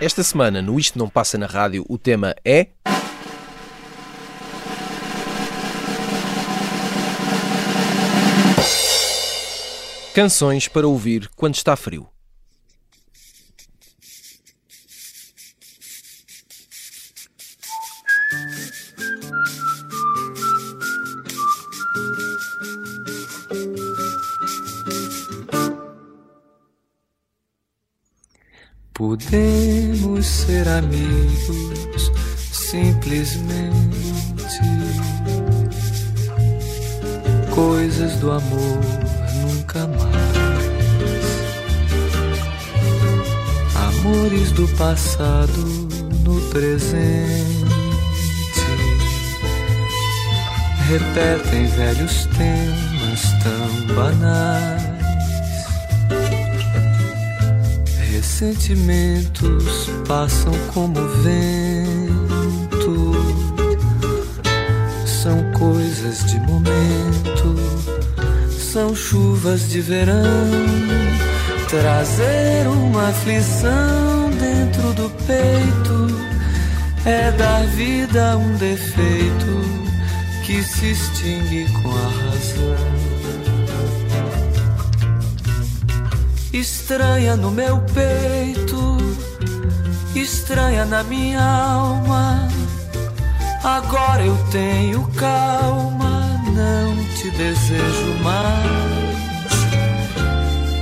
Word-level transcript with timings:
Esta 0.00 0.22
semana, 0.22 0.62
no 0.62 0.78
Isto 0.78 0.98
Não 0.98 1.08
Passa 1.08 1.36
na 1.36 1.46
Rádio, 1.46 1.84
o 1.88 1.98
tema 1.98 2.34
é. 2.44 2.68
Canções 10.14 10.66
para 10.66 10.88
ouvir 10.88 11.28
quando 11.36 11.56
está 11.56 11.76
frio. 11.76 12.08
Podemos 28.98 30.26
ser 30.26 30.66
amigos 30.66 32.10
simplesmente. 32.50 33.96
Coisas 37.54 38.16
do 38.16 38.32
amor 38.32 38.80
nunca 39.36 39.86
mais. 39.86 40.08
Amores 43.76 44.50
do 44.50 44.66
passado 44.76 45.64
no 46.24 46.40
presente. 46.50 47.68
Repetem 50.88 51.66
velhos 51.68 52.26
temas 52.36 53.22
tão 53.44 53.94
banais 53.94 54.97
Sentimentos 58.38 59.90
passam 60.06 60.52
como 60.72 60.94
vento, 61.24 63.12
são 65.04 65.42
coisas 65.58 66.24
de 66.24 66.38
momento, 66.42 67.56
são 68.56 68.94
chuvas 68.94 69.68
de 69.68 69.80
verão. 69.80 70.22
Trazer 71.68 72.68
uma 72.68 73.08
aflição 73.08 74.30
dentro 74.38 74.92
do 74.92 75.10
peito 75.26 76.06
é 77.04 77.32
dar 77.32 77.66
vida 77.66 78.34
a 78.34 78.36
um 78.36 78.54
defeito 78.54 79.64
que 80.46 80.62
se 80.62 80.92
extingue 80.92 81.66
com 81.82 81.90
a 81.90 82.08
razão. 82.08 83.17
Estranha 86.58 87.36
no 87.36 87.50
meu 87.50 87.78
peito, 87.94 88.98
estranha 90.14 90.84
na 90.84 91.04
minha 91.04 91.40
alma. 91.40 92.48
Agora 93.62 94.24
eu 94.24 94.36
tenho 94.50 95.06
calma, 95.16 96.40
não 96.52 96.96
te 97.14 97.30
desejo 97.30 98.14
mais. 98.22 98.88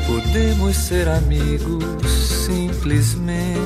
Podemos 0.06 0.76
ser 0.76 1.08
amigos 1.08 1.84
simplesmente. 2.46 3.56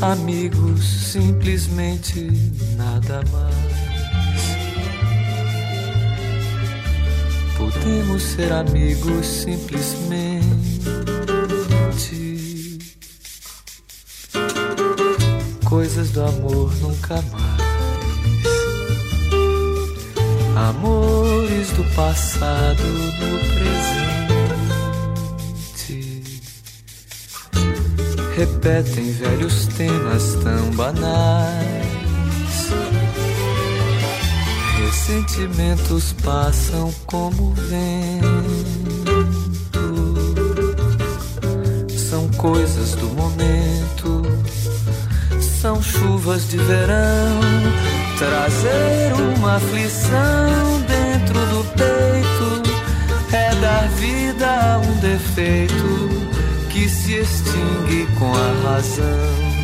Amigos 0.00 0.84
simplesmente 1.12 2.30
nada 2.76 3.22
mais. 3.32 3.65
Podemos 7.86 8.20
ser 8.20 8.52
amigos 8.52 9.24
simplesmente. 9.24 10.40
Coisas 15.64 16.10
do 16.10 16.24
amor 16.24 16.74
nunca 16.78 17.22
mais. 17.30 17.46
Amores 20.56 21.70
do 21.70 21.84
passado 21.94 22.82
no 22.82 23.38
presente. 25.84 26.24
Repetem 28.36 29.12
velhos 29.12 29.68
temas 29.68 30.34
tão 30.42 30.72
banais 30.72 31.95
Sentimentos 35.06 36.12
passam 36.14 36.92
como 37.06 37.54
vento. 37.54 38.26
São 41.96 42.28
coisas 42.30 42.96
do 42.96 43.06
momento. 43.10 44.22
São 45.40 45.80
chuvas 45.80 46.48
de 46.48 46.56
verão. 46.56 47.40
Trazer 48.18 49.12
uma 49.36 49.54
aflição 49.54 50.80
dentro 50.88 51.38
do 51.54 51.64
peito 51.76 52.62
é 53.32 53.54
dar 53.60 53.88
vida 53.90 54.44
a 54.48 54.78
um 54.78 54.96
defeito 54.96 56.10
que 56.68 56.88
se 56.88 57.12
extingue 57.14 58.08
com 58.18 58.34
a 58.34 58.72
razão. 58.72 59.55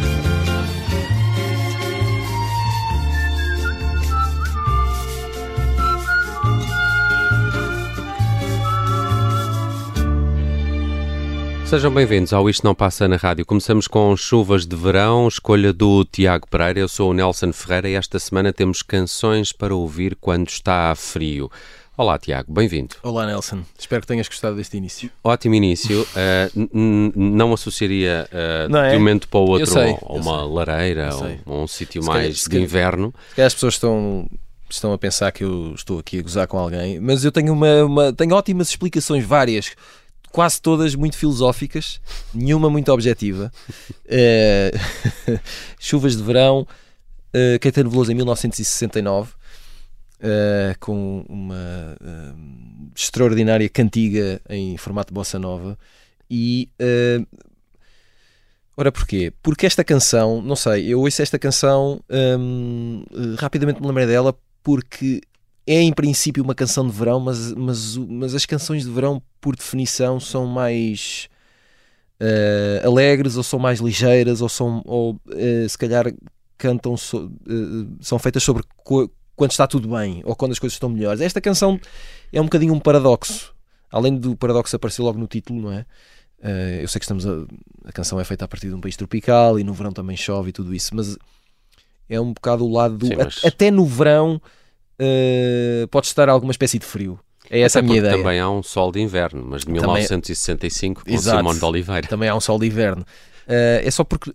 Sejam 11.73 11.91
bem-vindos 11.91 12.35
ao 12.35 12.51
Isto 12.51 12.65
Não 12.65 12.75
Passa 12.75 13.09
na 13.09 13.17
Rádio. 13.17 13.47
Começamos 13.47 13.89
com 13.89 14.15
chuvas 14.15 14.67
de 14.67 14.77
verão, 14.77 15.27
escolha 15.27 15.73
do 15.73 16.05
Tiago 16.05 16.47
Pereira. 16.47 16.81
Eu 16.81 16.87
sou 16.87 17.11
o 17.11 17.15
Nelson 17.15 17.51
Ferreira 17.51 17.89
e 17.89 17.95
esta 17.95 18.19
semana 18.19 18.53
temos 18.53 18.83
canções 18.83 19.55
para 19.55 19.75
ouvir 19.75 20.15
quando 20.21 20.49
está 20.49 20.95
frio. 20.95 21.51
Olá, 21.97 22.19
Tiago, 22.19 22.53
bem-vindo. 22.53 22.97
Olá, 23.03 23.25
Nelson. 23.25 23.63
Espero 23.79 24.03
que 24.03 24.07
tenhas 24.07 24.29
gostado 24.29 24.57
deste 24.57 24.77
início. 24.77 25.11
Ótimo 25.25 25.55
início. 25.55 26.07
Uh, 26.13 27.13
não 27.17 27.55
associaria 27.55 28.29
uh, 28.31 28.69
não 28.71 28.81
é? 28.81 28.91
de 28.91 28.97
um 28.97 28.99
momento 28.99 29.27
para 29.27 29.41
o 29.41 29.49
outro 29.49 29.67
sei, 29.67 29.97
a 30.03 30.13
uma 30.13 30.45
lareira 30.45 31.09
ou 31.15 31.25
a 31.47 31.63
um 31.63 31.67
sítio 31.67 32.05
mais 32.05 32.45
de 32.45 32.61
inverno. 32.61 33.15
Se 33.31 33.37
calhar 33.37 33.47
as 33.47 33.55
pessoas 33.55 33.75
estão 33.75 34.29
estão 34.69 34.93
a 34.93 34.99
pensar 34.99 35.31
que 35.33 35.45
eu 35.45 35.73
estou 35.75 35.99
aqui 35.99 36.19
a 36.19 36.23
gozar 36.23 36.47
com 36.47 36.59
alguém, 36.59 36.99
mas 37.01 37.25
eu 37.25 37.33
tenho, 37.33 37.53
uma, 37.53 37.85
uma 37.85 38.13
tenho 38.13 38.35
ótimas 38.35 38.69
explicações, 38.69 39.25
várias, 39.25 39.73
quase 40.33 40.61
todas 40.61 40.95
muito 40.95 41.17
filosóficas, 41.17 42.01
nenhuma 42.35 42.71
muito 42.71 42.91
objetiva. 42.91 43.53
Uh, 44.07 45.39
Chuvas 45.79 46.17
de 46.17 46.23
Verão, 46.23 46.61
uh, 46.61 47.59
Caetano 47.61 47.91
Veloso 47.91 48.13
em 48.13 48.15
1969, 48.15 49.31
uh, 49.31 49.35
eh, 50.21 50.77
com 50.79 51.25
uma 51.29 51.97
uh, 52.01 52.91
extraordinária 52.95 53.69
cantiga 53.69 54.41
em 54.49 54.77
formato 54.77 55.13
bossa 55.13 55.39
nova. 55.39 55.79
E. 56.31 56.69
Ora, 58.75 58.91
porquê? 58.91 59.31
Porque 59.43 59.67
esta 59.67 59.85
canção, 59.85 60.41
não 60.41 60.57
sei, 60.57 60.87
eu 60.87 61.01
ouço 61.01 61.21
esta 61.21 61.39
canção, 61.39 62.03
um, 62.09 63.05
rapidamente 63.39 63.83
me 63.83 63.87
lembrei 63.87 64.07
dela 64.07 64.35
porque 64.63 65.21
é 65.67 65.81
em 65.81 65.93
princípio 65.93 66.43
uma 66.43 66.55
canção 66.55 66.87
de 66.87 66.93
verão, 66.93 67.21
mas, 67.21 67.53
mas, 67.53 67.97
mas 67.97 68.35
as 68.35 68.45
canções 68.45 68.85
de 68.85 68.91
verão, 68.91 69.23
por 69.41 69.55
definição, 69.55 70.19
são 70.19 70.47
mais 70.47 71.29
uh, 72.21 72.87
alegres, 72.87 73.37
ou 73.37 73.43
são 73.43 73.59
mais 73.59 73.81
ligeiras, 73.81 74.41
ou 74.41 74.49
são, 74.49 74.83
ou 74.85 75.15
uh, 75.15 75.69
se 75.69 75.79
calhar 75.79 76.13
cantam, 76.59 76.97
so, 76.97 77.27
uh, 77.27 77.97
são 78.01 78.19
feitas 78.19 78.43
sobre 78.43 78.65
quando 79.37 79.51
está 79.53 79.67
tudo 79.67 79.89
bem, 79.89 80.21
ou 80.25 80.35
quando 80.35 80.53
as 80.53 80.59
coisas 80.59 80.75
estão 80.75 80.89
melhores. 80.89 81.21
Esta 81.21 81.41
canção 81.41 81.81
é 82.33 82.41
um 82.41 82.45
bocadinho 82.45 82.75
um 82.75 82.81
paradoxo, 82.81 83.55
além 83.91 84.17
do 84.17 84.37
paradoxo 84.37 84.75
aparecer 84.75 85.03
logo 85.03 85.19
no 85.19 85.27
título, 85.27 85.61
não 85.61 85.73
é? 85.73 85.87
eu 86.81 86.89
sei 86.89 86.99
que 86.99 87.05
estamos 87.05 87.25
a, 87.25 87.47
a 87.85 87.93
canção 87.93 88.19
é 88.19 88.25
feita 88.25 88.45
a 88.45 88.49
partir 88.49 88.67
de 88.67 88.75
um 88.75 88.81
país 88.81 88.97
tropical 88.97 89.61
e 89.61 89.63
no 89.63 89.73
verão 89.73 89.93
também 89.93 90.17
chove 90.17 90.49
e 90.49 90.53
tudo 90.53 90.75
isso, 90.75 90.91
mas 90.93 91.17
é 92.09 92.21
um 92.21 92.33
bocado 92.33 92.67
o 92.67 92.73
lado 92.73 92.99
do. 92.99 93.07
Sim, 93.07 93.15
mas... 93.17 93.45
Até 93.45 93.71
no 93.71 93.87
verão 93.87 94.43
uh, 95.03 95.89
pode 95.89 96.07
estar 96.07 96.29
alguma 96.29 96.53
espécie 96.53 96.79
de 96.79 96.87
frio. 96.87 97.19
É 97.51 97.61
essa 97.61 97.81
a 97.81 97.83
minha 97.83 97.99
ideia. 97.99 98.17
Também 98.17 98.41
há 98.41 98.49
um 98.49 98.63
sol 98.63 98.91
de 98.91 99.01
inverno, 99.01 99.45
mas 99.47 99.63
de 99.63 99.71
1965 99.71 101.01
também, 101.03 101.15
com 101.15 101.21
exato, 101.21 101.39
Simone 101.39 101.59
de 101.59 101.65
Oliveira. 101.65 102.09
Também 102.09 102.29
há 102.29 102.35
um 102.35 102.41
sol 102.41 102.59
de 102.59 102.67
inverno. 102.67 103.03
Uh, 103.47 103.83
é 103.85 103.91
só 103.91 104.05
porque 104.05 104.33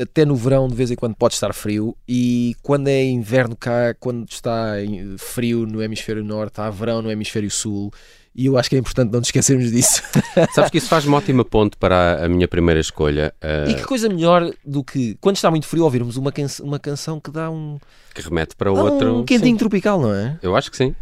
até 0.00 0.24
no 0.24 0.36
verão 0.36 0.68
de 0.68 0.74
vez 0.74 0.90
em 0.90 0.94
quando 0.94 1.16
pode 1.16 1.34
estar 1.34 1.52
frio 1.52 1.96
e 2.08 2.54
quando 2.62 2.86
é 2.86 3.02
inverno 3.02 3.56
cá, 3.56 3.92
quando 3.98 4.26
está 4.30 4.74
frio 5.18 5.66
no 5.66 5.82
hemisfério 5.82 6.22
norte, 6.22 6.60
há 6.60 6.70
verão 6.70 7.02
no 7.02 7.10
hemisfério 7.10 7.50
sul 7.50 7.92
e 8.34 8.46
eu 8.46 8.58
acho 8.58 8.68
que 8.68 8.74
é 8.74 8.78
importante 8.78 9.12
não 9.12 9.20
nos 9.20 9.28
esquecermos 9.28 9.70
disso. 9.70 10.02
Sabes 10.52 10.70
que 10.70 10.78
isso 10.78 10.88
faz 10.88 11.06
uma 11.06 11.18
ótima 11.18 11.44
ponte 11.44 11.76
para 11.76 12.24
a 12.24 12.28
minha 12.28 12.48
primeira 12.48 12.80
escolha. 12.80 13.32
Uh... 13.42 13.70
E 13.70 13.74
que 13.74 13.84
coisa 13.84 14.08
melhor 14.08 14.50
do 14.64 14.82
que 14.82 15.16
quando 15.20 15.36
está 15.36 15.50
muito 15.50 15.66
frio 15.66 15.84
ouvirmos 15.84 16.16
uma, 16.16 16.32
can 16.32 16.46
uma 16.60 16.78
canção 16.78 17.20
que 17.20 17.30
dá 17.30 17.50
um. 17.50 17.78
Que 18.12 18.22
remete 18.22 18.56
para 18.56 18.72
outro. 18.72 19.20
Um 19.20 19.24
quentinho 19.24 19.54
sim. 19.54 19.58
tropical, 19.58 20.00
não 20.00 20.12
é? 20.12 20.38
Eu 20.42 20.56
acho 20.56 20.70
que 20.70 20.76
sim. 20.76 20.94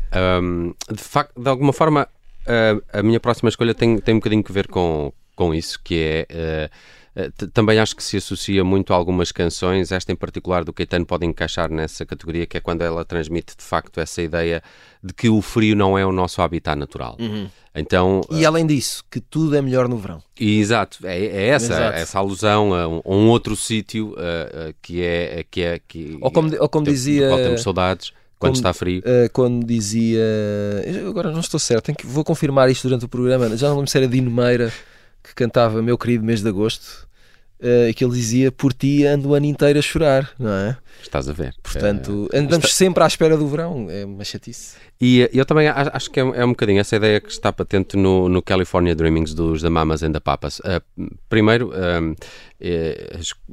Um, 0.43 0.75
de 0.91 1.03
facto, 1.03 1.41
de 1.41 1.49
alguma 1.49 1.73
forma, 1.73 2.07
uh, 2.47 2.83
a 2.93 3.03
minha 3.03 3.19
próxima 3.19 3.49
escolha 3.49 3.75
tem, 3.75 3.99
tem 3.99 4.15
um 4.15 4.19
bocadinho 4.19 4.45
que 4.45 4.53
ver 4.53 4.69
com, 4.69 5.13
com 5.35 5.55
isso, 5.55 5.81
que 5.83 6.27
é. 6.29 6.69
Uh, 6.69 7.02
também 7.53 7.79
acho 7.79 7.95
que 7.95 8.03
se 8.03 8.17
associa 8.17 8.65
muito 8.65 8.93
a 8.93 8.97
algumas 8.97 9.31
canções, 9.31 9.93
esta 9.93 10.13
em 10.13 10.17
particular 10.17 10.65
do 10.65 10.73
Caetano 10.73 11.05
pode 11.05 11.27
encaixar 11.27 11.71
nessa 11.71 12.07
categoria, 12.07 12.47
que 12.47 12.57
é 12.57 12.61
quando 12.61 12.81
ela 12.83 13.05
transmite 13.05 13.55
de 13.57 13.63
facto 13.63 14.01
essa 14.01 14.23
ideia 14.23 14.63
de 15.05 15.13
que 15.13 15.29
o 15.29 15.43
frio 15.43 15.77
não 15.77 15.99
é 15.99 16.07
o 16.07 16.13
nosso 16.13 16.41
habitat 16.41 16.79
natural. 16.79 17.17
Uhum. 17.21 17.49
Então, 17.75 18.23
e 18.31 18.45
além 18.45 18.67
disso, 18.67 19.05
que 19.11 19.21
tudo 19.21 19.57
é 19.57 19.63
melhor 19.63 19.89
no 19.89 19.97
verão. 19.97 20.23
E, 20.39 20.59
exato, 20.59 20.99
é, 21.05 21.19
é 21.19 21.47
essa, 21.49 21.73
exato. 21.73 21.97
essa 21.97 22.19
alusão 22.19 22.75
a 22.75 22.89
um, 22.89 23.03
a 23.05 23.15
um 23.15 23.29
outro 23.29 23.57
sítio 23.57 24.13
uh, 24.13 24.71
uh, 24.71 24.75
que 24.81 25.03
é 25.03 25.45
que 25.51 25.63
é 25.63 25.81
que 25.87 26.19
ou 26.21 26.31
como, 26.31 26.55
ou 26.59 26.69
como 26.69 26.87
dizia, 26.87 27.29
temos 27.37 27.63
saudades 27.63 28.13
quando 28.39 28.57
está 28.57 28.73
frio. 28.73 29.01
Uh, 29.01 29.31
quando 29.33 29.65
dizia, 29.65 30.23
agora 31.09 31.31
não 31.31 31.41
estou 31.41 31.61
certo, 31.61 31.85
tenho 31.85 31.97
que, 31.97 32.07
vou 32.07 32.25
confirmar 32.25 32.71
isto 32.71 32.89
durante 32.89 33.05
o 33.05 33.09
programa. 33.09 33.55
Já 33.57 33.69
não 33.69 33.77
lembro 33.77 33.91
se 33.91 33.99
era 33.99 34.09
Dino 34.09 34.31
Meira 34.31 34.73
que 35.23 35.35
cantava 35.35 35.83
Meu 35.83 35.97
Querido 35.97 36.25
Mês 36.25 36.43
de 36.43 36.49
Agosto, 36.49 37.09
uh, 37.61 37.95
que 37.95 38.05
ele 38.05 38.15
dizia: 38.15 38.51
Por 38.51 38.73
ti 38.73 39.07
ando 39.07 39.31
o 39.31 39.35
ano 39.35 39.47
inteiro 39.47 39.79
a 39.79 39.83
chorar, 39.83 40.33
não 40.39 40.53
é? 40.53 40.77
Estás 41.01 41.29
a 41.29 41.33
ver. 41.33 41.55
Portanto, 41.63 42.29
uh, 42.33 42.37
andamos 42.37 42.67
está... 42.67 42.77
sempre 42.77 43.05
à 43.05 43.07
espera 43.07 43.37
do 43.37 43.47
verão, 43.47 43.87
é 43.91 44.05
uma 44.05 44.25
chatice. 44.25 44.77
E 45.01 45.29
eu 45.33 45.45
também 45.45 45.69
acho 45.69 46.11
que 46.11 46.21
é, 46.21 46.23
é, 46.23 46.45
um 46.45 46.51
bocadinho 46.51 46.81
essa 46.81 46.95
ideia 46.95 47.21
que 47.21 47.31
está 47.31 47.53
patente 47.53 47.97
no, 47.97 48.29
no 48.29 48.41
California 48.41 48.95
Dreamings 48.95 49.35
dos 49.35 49.61
The 49.61 49.69
Mamas 49.69 50.03
and 50.03 50.13
the 50.13 50.21
Papas. 50.21 50.61
Uh, 50.61 50.81
primeiro, 51.29 51.73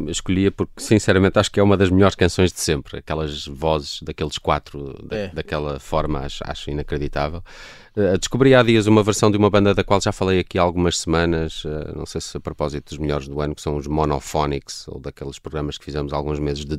escolhia 0.07 0.51
porque, 0.51 0.73
sinceramente, 0.77 1.39
acho 1.39 1.51
que 1.51 1.59
é 1.59 1.63
uma 1.63 1.75
das 1.75 1.89
melhores 1.89 2.15
canções 2.15 2.51
de 2.51 2.59
sempre. 2.59 2.99
Aquelas 2.99 3.47
vozes 3.47 3.99
daqueles 4.03 4.37
quatro, 4.37 4.95
da, 5.03 5.17
é. 5.17 5.27
daquela 5.29 5.79
forma, 5.79 6.19
acho, 6.19 6.43
acho 6.45 6.69
inacreditável. 6.69 7.43
Uh, 7.95 8.17
descobri 8.17 8.53
há 8.53 8.61
dias 8.61 8.85
uma 8.85 9.01
versão 9.01 9.31
de 9.31 9.37
uma 9.37 9.49
banda 9.49 9.73
da 9.73 9.83
qual 9.83 9.99
já 9.99 10.11
falei 10.11 10.39
aqui 10.39 10.59
há 10.59 10.61
algumas 10.61 10.99
semanas, 10.99 11.65
uh, 11.65 11.97
não 11.97 12.05
sei 12.05 12.21
se 12.21 12.37
a 12.37 12.39
propósito 12.39 12.89
dos 12.89 12.97
melhores 12.97 13.27
do 13.27 13.41
ano, 13.41 13.55
que 13.55 13.61
são 13.61 13.75
os 13.75 13.87
Monophonics, 13.87 14.87
ou 14.87 14.99
daqueles 14.99 15.39
programas 15.39 15.77
que 15.77 15.85
fizemos 15.85 16.13
há 16.13 16.15
alguns 16.15 16.39
meses 16.39 16.63
de 16.63 16.77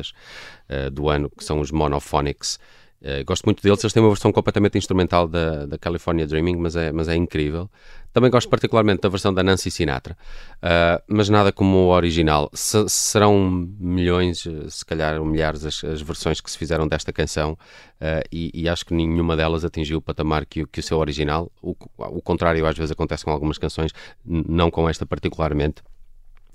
uh, 0.00 0.90
do 0.90 1.08
ano, 1.08 1.30
que 1.30 1.44
são 1.44 1.60
os 1.60 1.70
Monophonics. 1.70 2.58
Uh, 3.00 3.22
gosto 3.26 3.44
muito 3.44 3.62
deles, 3.62 3.82
eles 3.84 3.92
têm 3.92 4.02
uma 4.02 4.08
versão 4.08 4.32
completamente 4.32 4.78
instrumental 4.78 5.28
da, 5.28 5.66
da 5.66 5.78
California 5.78 6.26
Dreaming, 6.26 6.56
mas 6.56 6.76
é, 6.76 6.90
mas 6.90 7.08
é 7.08 7.14
incrível. 7.14 7.70
Também 8.12 8.30
gosto 8.30 8.48
particularmente 8.48 9.02
da 9.02 9.10
versão 9.10 9.34
da 9.34 9.42
Nancy 9.42 9.70
Sinatra, 9.70 10.16
uh, 10.62 11.02
mas 11.06 11.28
nada 11.28 11.52
como 11.52 11.76
o 11.76 11.88
original. 11.90 12.50
Se, 12.54 12.88
serão 12.88 13.38
milhões, 13.78 14.48
se 14.70 14.84
calhar 14.86 15.22
milhares, 15.22 15.66
as, 15.66 15.84
as, 15.84 16.00
versões 16.00 16.40
que 16.40 16.50
se 16.50 16.56
fizeram 16.56 16.88
desta 16.88 17.12
canção 17.12 17.52
uh, 17.52 18.26
e, 18.32 18.50
e, 18.54 18.66
acho 18.66 18.86
que 18.86 18.94
nenhuma 18.94 19.36
delas 19.36 19.66
atingiu 19.66 19.98
o 19.98 20.02
patamar 20.02 20.46
que, 20.46 20.66
que 20.66 20.80
o 20.80 20.82
seu 20.82 20.96
original. 20.98 21.52
O, 21.60 21.76
o 21.98 22.22
contrário 22.22 22.66
às 22.66 22.76
vezes 22.76 22.90
acontece 22.90 23.22
com 23.22 23.30
algumas 23.30 23.58
canções, 23.58 23.92
não 24.24 24.70
com 24.70 24.88
esta 24.88 25.04
particularmente. 25.04 25.82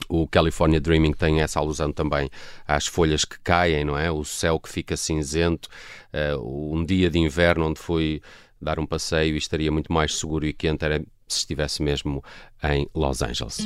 O 0.09 0.27
California 0.27 0.79
Dreaming 0.79 1.13
tem 1.13 1.41
essa 1.41 1.59
alusão 1.59 1.91
também 1.91 2.29
às 2.67 2.87
folhas 2.87 3.25
que 3.25 3.39
caem, 3.39 3.85
não 3.85 3.97
é? 3.97 4.11
O 4.11 4.23
céu 4.23 4.59
que 4.59 4.69
fica 4.69 4.97
cinzento, 4.97 5.69
uh, 6.13 6.75
um 6.75 6.83
dia 6.83 7.09
de 7.09 7.19
inverno 7.19 7.67
onde 7.67 7.79
fui 7.79 8.21
dar 8.61 8.79
um 8.79 8.85
passeio 8.85 9.35
e 9.35 9.37
estaria 9.37 9.71
muito 9.71 9.91
mais 9.91 10.15
seguro 10.15 10.45
e 10.45 10.53
quente 10.53 10.85
era 10.85 10.99
se 11.27 11.39
estivesse 11.39 11.81
mesmo 11.81 12.23
em 12.63 12.87
Los 12.93 13.21
Angeles. 13.21 13.59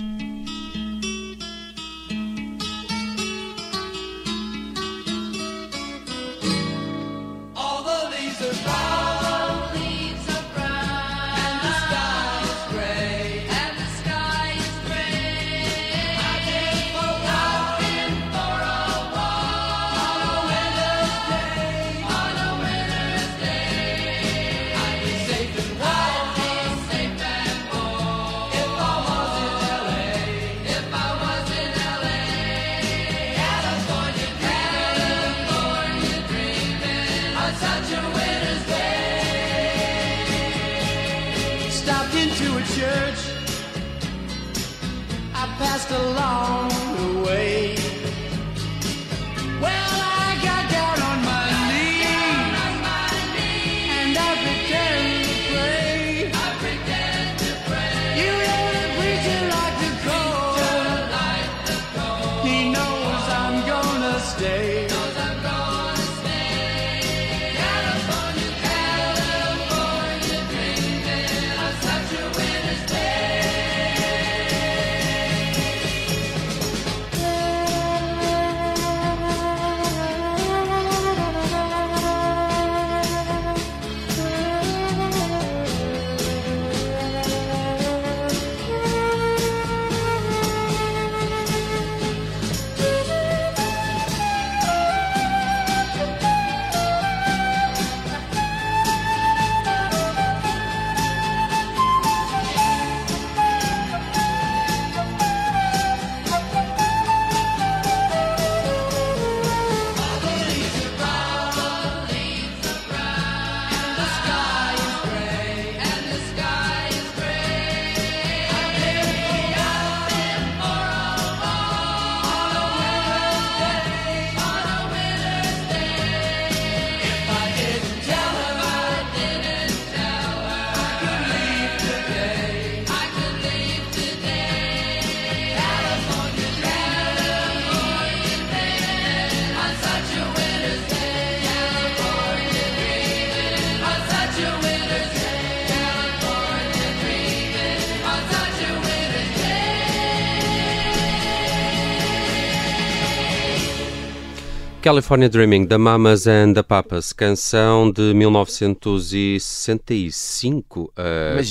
California 154.86 155.28
Dreaming, 155.28 155.66
da 155.66 155.80
Mamas 155.80 156.28
and 156.28 156.54
the 156.54 156.62
Papas, 156.62 157.12
canção 157.12 157.92
de 157.92 158.14
1965, 158.14 160.80
uh, 160.80 160.92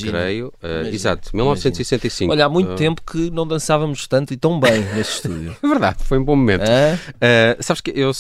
creio. 0.09 0.53
Uh, 0.63 0.87
exato, 0.87 1.31
1965. 1.35 2.31
Olha, 2.31 2.45
há 2.45 2.49
muito 2.49 2.75
uh, 2.75 2.77
tempo 2.77 3.03
que 3.03 3.33
não 3.33 3.45
dançávamos 3.45 4.07
tanto 4.07 4.33
e 4.33 4.37
tão 4.37 4.61
bem 4.61 4.83
neste 4.95 5.15
estúdio. 5.15 5.57
é 5.61 5.67
verdade, 5.67 6.05
foi 6.05 6.17
um 6.17 6.25
bom 6.25 6.37
momento. 6.37 6.63
Sabes 7.59 7.81
que 7.81 7.91
eu, 7.91 8.13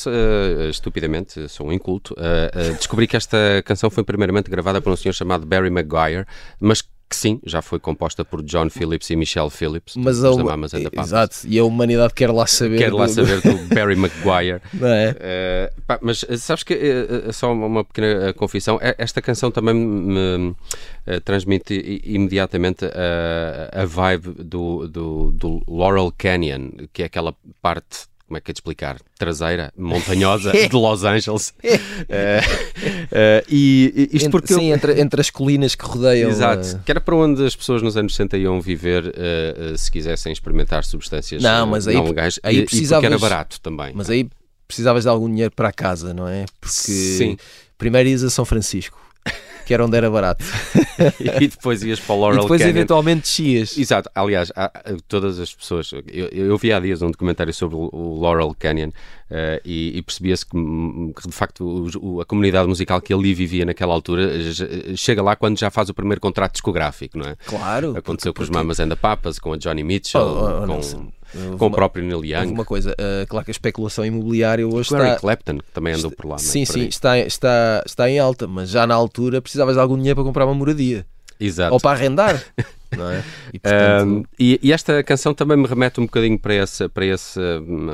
estupidamente, 0.68 1.48
sou 1.48 1.68
um 1.68 1.72
inculto, 1.72 2.16
descobri 2.76 3.06
que 3.06 3.16
esta 3.16 3.62
canção 3.64 3.88
foi 3.90 4.02
primeiramente 4.02 4.50
gravada 4.50 4.80
por 4.80 4.92
um 4.92 4.96
senhor 4.96 5.12
chamado 5.12 5.46
Barry 5.46 5.70
Maguire, 5.70 6.26
mas 6.58 6.82
que 7.14 7.20
sim, 7.20 7.40
já 7.44 7.62
foi 7.62 7.78
composta 7.78 8.24
por 8.24 8.42
John 8.42 8.68
Phillips 8.68 9.08
e 9.08 9.16
Michelle 9.16 9.50
Phillips, 9.50 9.96
mas 9.96 10.74
a, 10.74 10.78
Exato, 11.02 11.36
e 11.46 11.58
a 11.58 11.64
humanidade 11.64 12.12
quer 12.12 12.30
lá 12.30 12.46
saber. 12.46 12.78
Quer 12.78 12.92
lá 12.92 13.06
saber 13.06 13.40
do 13.40 13.56
Barry 13.72 13.94
Maguire. 13.94 14.60
Não 14.72 14.88
é? 14.88 15.10
Uh, 15.12 15.82
pá, 15.86 15.98
mas 16.02 16.24
eh, 16.28 16.36
sabes 16.36 16.64
que, 16.64 16.74
uh, 16.74 17.32
só 17.32 17.52
uma 17.52 17.84
pequena 17.84 18.32
confissão, 18.34 18.78
esta 18.98 19.22
canção 19.22 19.50
também 19.50 19.74
me 19.74 20.48
uh, 20.48 21.20
transmite 21.24 22.02
imediatamente 22.04 22.84
a 22.84 23.84
vibe 23.84 24.42
do, 24.42 24.88
do, 24.88 25.30
do 25.32 25.62
Laurel 25.68 26.12
Canyon, 26.16 26.70
que 26.92 27.02
é 27.02 27.06
aquela 27.06 27.34
parte 27.62 28.08
como 28.26 28.38
é 28.38 28.40
que 28.40 28.50
é 28.50 28.54
de 28.54 28.58
explicar? 28.58 28.98
Traseira, 29.18 29.72
montanhosa 29.76 30.52
de 30.68 30.74
Los 30.74 31.04
Angeles. 31.04 31.54
uh, 31.62 31.66
uh, 31.68 33.44
e 33.48 34.08
isto 34.12 34.30
porque. 34.30 34.54
Sim, 34.54 34.70
eu... 34.70 34.76
entre, 34.76 35.00
entre 35.00 35.20
as 35.20 35.30
colinas 35.30 35.74
que 35.74 35.84
rodeiam. 35.84 36.30
Exato, 36.30 36.76
uh... 36.76 36.80
que 36.84 36.90
era 36.90 37.00
para 37.00 37.14
onde 37.14 37.44
as 37.44 37.54
pessoas 37.54 37.82
nos 37.82 37.96
anos 37.96 38.14
60 38.14 38.38
iam 38.38 38.60
viver 38.60 39.12
se 39.76 39.90
quisessem 39.90 40.32
experimentar 40.32 40.84
substâncias 40.84 41.42
não, 41.42 41.66
mas 41.66 41.86
aí, 41.86 41.94
não 41.94 42.04
legais. 42.04 42.40
Aí 42.42 42.58
e, 42.58 42.64
precisavas... 42.64 43.04
e 43.04 43.08
porque 43.08 43.24
era 43.24 43.30
barato 43.30 43.60
também. 43.60 43.92
Mas 43.94 44.08
aí 44.08 44.28
precisavas 44.66 45.04
de 45.04 45.08
algum 45.08 45.28
dinheiro 45.28 45.52
para 45.54 45.68
a 45.68 45.72
casa, 45.72 46.14
não 46.14 46.26
é? 46.26 46.46
Porque 46.60 46.74
Sim. 46.74 47.36
primeiro 47.76 48.08
ias 48.08 48.22
a 48.24 48.30
São 48.30 48.44
Francisco 48.44 49.03
que 49.64 49.74
era 49.74 49.84
onde 49.84 49.96
era 49.96 50.10
barato. 50.10 50.44
e 51.40 51.48
depois 51.48 51.82
ias 51.82 52.00
para 52.00 52.14
o 52.14 52.20
Laurel 52.20 52.40
E 52.40 52.42
depois 52.42 52.60
Canyon. 52.60 52.76
eventualmente 52.76 53.22
descias. 53.22 53.78
Exato. 53.78 54.10
Aliás, 54.14 54.52
há, 54.54 54.70
todas 55.08 55.38
as 55.38 55.54
pessoas... 55.54 55.92
Eu, 55.92 56.28
eu, 56.28 56.58
vi 56.58 56.72
há 56.72 56.80
dias 56.80 57.02
um 57.02 57.10
documentário 57.10 57.52
sobre 57.52 57.76
o 57.76 58.20
Laurel 58.20 58.54
Canyon 58.58 58.88
uh, 58.88 59.60
e, 59.64 59.98
e 59.98 60.02
percebia-se 60.02 60.44
que, 60.46 60.52
que, 60.52 61.28
de 61.28 61.34
facto, 61.34 61.90
o, 62.00 62.20
a 62.20 62.24
comunidade 62.24 62.68
musical 62.68 63.00
que 63.00 63.12
ali 63.12 63.34
vivia 63.34 63.64
naquela 63.64 63.94
altura 63.94 64.30
chega 64.96 65.22
lá 65.22 65.36
quando 65.36 65.58
já 65.58 65.70
faz 65.70 65.88
o 65.88 65.94
primeiro 65.94 66.20
contrato 66.20 66.52
discográfico, 66.52 67.18
não 67.18 67.26
é? 67.26 67.36
Claro. 67.46 67.96
Aconteceu 67.96 68.32
porque, 68.32 68.46
com 68.46 68.52
os 68.52 68.56
Mamas 68.56 68.80
and 68.80 68.88
the 68.88 68.96
Papas, 68.96 69.38
com 69.38 69.52
a 69.52 69.56
Johnny 69.56 69.82
Mitchell, 69.82 70.22
oh, 70.22 70.62
oh, 70.62 70.66
com... 70.66 71.12
Com 71.58 71.66
o 71.66 71.70
próprio 71.70 72.04
Neil 72.04 72.24
Young. 72.24 72.52
Uma 72.52 72.64
coisa, 72.64 72.92
uh, 72.92 73.26
claro 73.26 73.44
que 73.44 73.50
a 73.50 73.52
especulação 73.52 74.04
imobiliária 74.04 74.66
hoje 74.66 74.88
Clary 74.88 75.08
está... 75.08 75.20
Clapton, 75.20 75.58
que 75.58 75.72
também 75.72 75.94
andou 75.94 76.10
por 76.10 76.26
lá. 76.26 76.36
É? 76.36 76.38
Sim, 76.38 76.64
sim, 76.64 76.86
está, 76.86 77.18
está, 77.18 77.82
está 77.84 78.08
em 78.08 78.18
alta, 78.18 78.46
mas 78.46 78.70
já 78.70 78.86
na 78.86 78.94
altura 78.94 79.42
precisavas 79.42 79.74
de 79.74 79.80
algum 79.80 79.96
dinheiro 79.96 80.16
para 80.16 80.24
comprar 80.24 80.44
uma 80.44 80.54
moradia. 80.54 81.06
Exato. 81.38 81.74
Ou 81.74 81.80
para 81.80 81.98
arrendar. 81.98 82.42
é? 83.10 83.24
E, 83.52 83.58
portanto... 83.58 84.08
um, 84.08 84.24
e, 84.38 84.60
e, 84.62 84.72
esta 84.72 85.02
canção 85.04 85.32
também 85.32 85.56
me 85.56 85.66
remete 85.66 86.00
um 86.00 86.04
bocadinho 86.04 86.38
para 86.38 86.54
esse, 86.54 86.88
para 86.88 87.06
esse, 87.06 87.40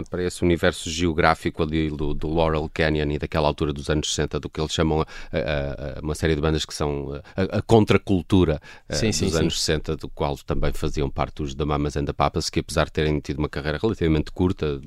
para 0.09 0.23
esse 0.23 0.42
universo 0.42 0.88
geográfico 0.88 1.62
ali 1.62 1.90
do, 1.90 2.14
do 2.14 2.33
Laurel 2.33 2.71
Canyon 2.73 3.11
e 3.11 3.19
daquela 3.19 3.47
altura 3.47 3.73
dos 3.73 3.90
anos 3.90 4.09
60, 4.14 4.40
do 4.40 4.49
que 4.49 4.61
eles 4.61 4.73
chamam 4.73 5.02
a, 5.02 5.04
a, 5.04 5.99
a 5.99 6.00
uma 6.00 6.14
série 6.14 6.35
de 6.35 6.40
bandas 6.40 6.64
que 6.64 6.73
são 6.73 7.21
a, 7.37 7.59
a 7.59 7.62
contracultura 7.62 8.61
sim, 8.88 9.09
dos 9.09 9.16
sim, 9.16 9.37
anos 9.37 9.61
sim. 9.61 9.73
60, 9.73 9.97
do 9.97 10.09
qual 10.09 10.37
também 10.38 10.73
faziam 10.73 11.11
parte 11.11 11.42
os 11.42 11.54
da 11.54 11.66
Mamas 11.66 11.97
and 11.97 12.04
the 12.04 12.12
Papas, 12.12 12.49
que 12.49 12.61
apesar 12.61 12.87
de 12.87 12.92
terem 12.92 13.21
tido 13.21 13.38
uma 13.38 13.49
carreira 13.49 13.78
relativamente 13.80 14.30
curta, 14.33 14.80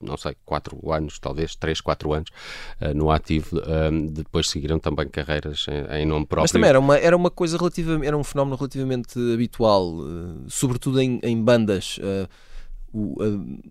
não 0.00 0.16
sei, 0.16 0.34
4 0.44 0.92
anos, 0.92 1.18
talvez 1.18 1.54
3, 1.54 1.80
4 1.80 2.12
anos 2.12 2.30
uh, 2.80 2.94
no 2.94 3.10
ativo. 3.10 3.58
Uh, 3.58 4.10
depois 4.10 4.48
seguiram 4.48 4.78
também 4.78 5.08
carreiras 5.08 5.66
em, 5.68 6.02
em, 6.02 6.06
nome 6.06 6.26
próprio. 6.26 6.44
Mas 6.44 6.52
também 6.52 6.68
era 6.68 6.80
uma, 6.80 6.96
era 6.96 7.16
uma 7.16 7.30
coisa 7.30 7.56
relativamente, 7.58 8.06
era 8.06 8.16
um 8.16 8.24
fenómeno 8.24 8.56
relativamente 8.56 9.18
habitual, 9.34 9.94
uh, 9.94 10.44
sobretudo 10.48 11.00
em, 11.00 11.20
em 11.22 11.40
bandas. 11.42 11.98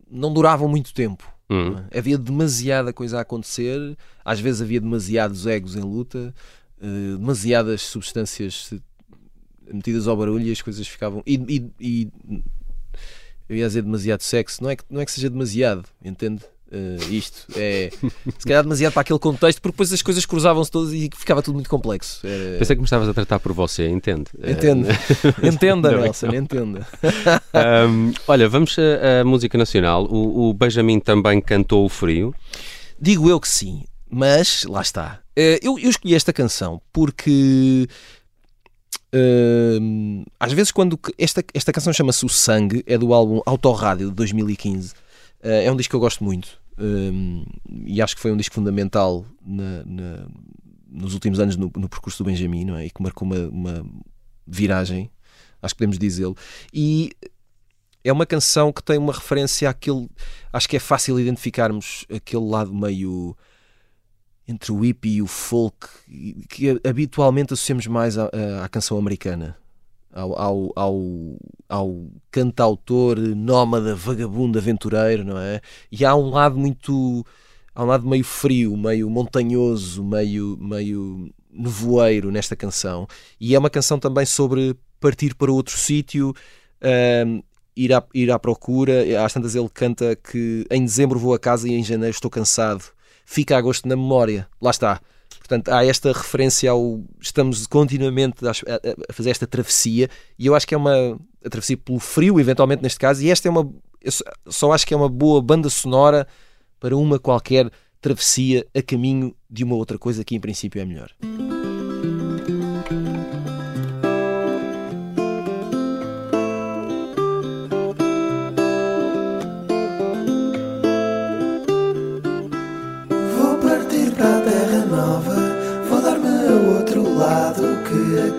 não 0.09 0.33
duravam 0.33 0.67
muito 0.67 0.93
tempo. 0.93 1.31
Uhum. 1.49 1.83
Havia 1.95 2.17
demasiada 2.17 2.93
coisa 2.93 3.17
a 3.17 3.21
acontecer, 3.21 3.97
às 4.23 4.39
vezes 4.39 4.61
havia 4.61 4.79
demasiados 4.79 5.47
egos 5.47 5.75
em 5.75 5.81
luta, 5.81 6.33
demasiadas 6.79 7.81
substâncias 7.81 8.71
metidas 9.73 10.07
ao 10.07 10.15
barulho 10.15 10.45
e 10.45 10.51
as 10.51 10.61
coisas 10.61 10.87
ficavam. 10.87 11.23
E, 11.25 11.35
e, 11.35 11.71
e 11.79 12.43
eu 13.49 13.57
ia 13.57 13.67
dizer 13.67 13.81
demasiado 13.81 14.21
sexo, 14.21 14.63
não 14.63 14.69
é 14.69 14.75
que, 14.75 14.83
não 14.89 15.01
é 15.01 15.05
que 15.05 15.11
seja 15.11 15.29
demasiado, 15.29 15.85
entende? 16.03 16.43
Uh, 16.71 17.11
isto 17.11 17.47
é 17.57 17.89
se 18.37 18.45
calhar 18.45 18.61
demasiado 18.61 18.93
para 18.93 19.01
aquele 19.01 19.17
contexto, 19.17 19.59
porque 19.59 19.73
depois 19.73 19.91
as 19.91 20.03
coisas 20.03 20.23
cruzavam-se 20.23 20.69
todas 20.69 20.93
e 20.93 21.09
ficava 21.17 21.41
tudo 21.41 21.55
muito 21.55 21.69
complexo. 21.69 22.25
Era... 22.27 22.59
Pensei 22.59 22.75
que 22.75 22.79
me 22.79 22.85
estavas 22.85 23.09
a 23.09 23.13
tratar 23.13 23.39
por 23.39 23.53
você, 23.53 23.89
entende? 23.89 24.25
Entende, 24.37 24.87
entenda, 25.41 25.91
Nelson, 25.99 26.27
entenda. 26.27 26.87
um, 27.89 28.13
olha, 28.27 28.47
vamos 28.47 28.77
à, 28.77 29.23
música 29.25 29.57
nacional. 29.57 30.05
O, 30.05 30.49
o 30.49 30.53
Benjamin 30.53 30.99
também 30.99 31.41
cantou 31.41 31.85
o 31.85 31.89
frio. 31.89 32.35
Digo 33.01 33.27
eu 33.27 33.39
que 33.39 33.49
sim, 33.49 33.83
mas 34.07 34.63
lá 34.65 34.83
está. 34.83 35.21
Uh, 35.31 35.57
eu, 35.63 35.79
eu 35.79 35.89
escolhi 35.89 36.13
esta 36.13 36.31
canção 36.31 36.79
porque 36.93 37.87
Uh, 39.11 39.81
às 40.39 40.53
vezes, 40.53 40.71
quando 40.71 40.97
esta, 41.17 41.43
esta 41.53 41.73
canção 41.73 41.91
chama-se 41.91 42.25
O 42.25 42.29
Sangue, 42.29 42.83
é 42.87 42.97
do 42.97 43.13
álbum 43.13 43.41
Autorádio 43.45 44.09
de 44.09 44.15
2015. 44.15 44.93
Uh, 44.93 44.93
é 45.41 45.71
um 45.71 45.75
disco 45.75 45.91
que 45.91 45.95
eu 45.95 45.99
gosto 45.99 46.23
muito 46.23 46.59
uh, 46.77 47.45
e 47.85 48.01
acho 48.01 48.15
que 48.15 48.21
foi 48.21 48.31
um 48.31 48.37
disco 48.37 48.55
fundamental 48.55 49.25
na, 49.45 49.83
na, 49.85 50.27
nos 50.89 51.13
últimos 51.13 51.39
anos 51.39 51.55
no, 51.55 51.71
no, 51.75 51.87
percurso 51.87 52.23
do 52.23 52.27
Benjamin 52.27 52.65
não 52.65 52.75
é? 52.75 52.85
e 52.85 52.89
que 52.89 53.01
marcou 53.01 53.25
uma, 53.25 53.47
uma 53.47 53.85
viragem, 54.45 55.09
acho 55.61 55.73
que 55.73 55.77
podemos 55.77 55.97
dizê-lo. 55.97 56.35
E 56.73 57.11
é 58.03 58.11
uma 58.11 58.25
canção 58.25 58.71
que 58.71 58.81
tem 58.81 58.97
uma 58.97 59.13
referência 59.13 59.69
àquele. 59.69 60.09
Acho 60.51 60.69
que 60.69 60.77
é 60.77 60.79
fácil 60.79 61.19
identificarmos 61.19 62.05
aquele 62.13 62.45
lado 62.45 62.73
meio 62.73 63.35
entre 64.47 64.71
o 64.71 64.79
hippie 64.79 65.15
e 65.15 65.21
o 65.21 65.27
folk 65.27 65.87
que 66.49 66.81
habitualmente 66.87 67.53
associamos 67.53 67.85
mais 67.87 68.17
à, 68.17 68.29
à 68.63 68.69
canção 68.69 68.97
americana. 68.97 69.57
Ao, 70.11 70.39
ao, 70.39 70.73
ao, 70.75 71.01
ao 71.69 72.07
cantautor 72.31 73.19
nómada, 73.19 73.95
vagabundo, 73.95 74.57
aventureiro, 74.57 75.23
não 75.23 75.37
é? 75.37 75.61
E 75.91 76.03
há 76.03 76.15
um 76.15 76.29
lado 76.29 76.57
muito. 76.57 77.25
Há 77.75 77.83
um 77.83 77.87
lado 77.87 78.07
meio 78.07 78.23
frio, 78.23 78.75
meio 78.75 79.09
montanhoso, 79.09 80.03
meio, 80.03 80.57
meio 80.59 81.29
nevoeiro 81.51 82.31
nesta 82.31 82.55
canção. 82.55 83.07
E 83.39 83.55
é 83.55 83.59
uma 83.59 83.69
canção 83.69 83.99
também 83.99 84.25
sobre 84.25 84.75
partir 84.99 85.35
para 85.35 85.51
outro 85.51 85.77
sítio, 85.77 86.33
um, 87.25 87.41
ir, 87.75 87.93
à, 87.93 88.03
ir 88.13 88.31
à 88.31 88.39
procura. 88.39 89.23
Às 89.23 89.31
tantas 89.31 89.55
ele 89.55 89.69
canta 89.69 90.15
que 90.15 90.65
em 90.71 90.83
dezembro 90.83 91.19
vou 91.19 91.33
a 91.33 91.39
casa 91.39 91.69
e 91.69 91.73
em 91.73 91.83
janeiro 91.83 92.15
estou 92.15 92.31
cansado 92.31 92.83
fica 93.29 93.55
a 93.55 93.61
gosto 93.61 93.87
na 93.87 93.95
memória. 93.95 94.47
Lá 94.59 94.71
está. 94.71 94.99
Portanto, 95.49 95.69
há 95.69 95.83
esta 95.83 96.13
referência 96.13 96.69
ao. 96.69 97.01
Estamos 97.19 97.65
continuamente 97.65 98.47
a, 98.47 98.51
a, 98.51 99.13
fazer 99.13 99.31
esta 99.31 99.47
travessia 99.47 100.07
e 100.37 100.45
eu 100.45 100.53
acho 100.53 100.67
que 100.67 100.75
é 100.75 100.77
uma 100.77 101.19
a 101.43 101.49
travessia 101.49 101.75
pelo 101.75 101.97
frio, 101.97 102.39
eventualmente 102.39 102.83
neste 102.83 102.99
caso, 102.99 103.23
e 103.23 103.31
esta 103.31 103.47
é 103.47 103.51
uma. 103.51 103.67
Eu 103.99 104.11
só 104.47 104.71
acho 104.71 104.85
que 104.85 104.93
é 104.93 104.97
uma 104.97 105.09
boa 105.09 105.41
banda 105.41 105.67
sonora 105.67 106.27
para 106.79 106.95
uma 106.95 107.17
qualquer 107.17 107.71
travessia 107.99 108.63
a 108.75 108.81
caminho 108.83 109.35
de 109.49 109.63
uma 109.63 109.75
outra 109.75 109.97
coisa 109.97 110.23
que 110.23 110.35
em 110.35 110.39
princípio 110.39 110.79
é 110.79 110.85
melhor. 110.85 111.11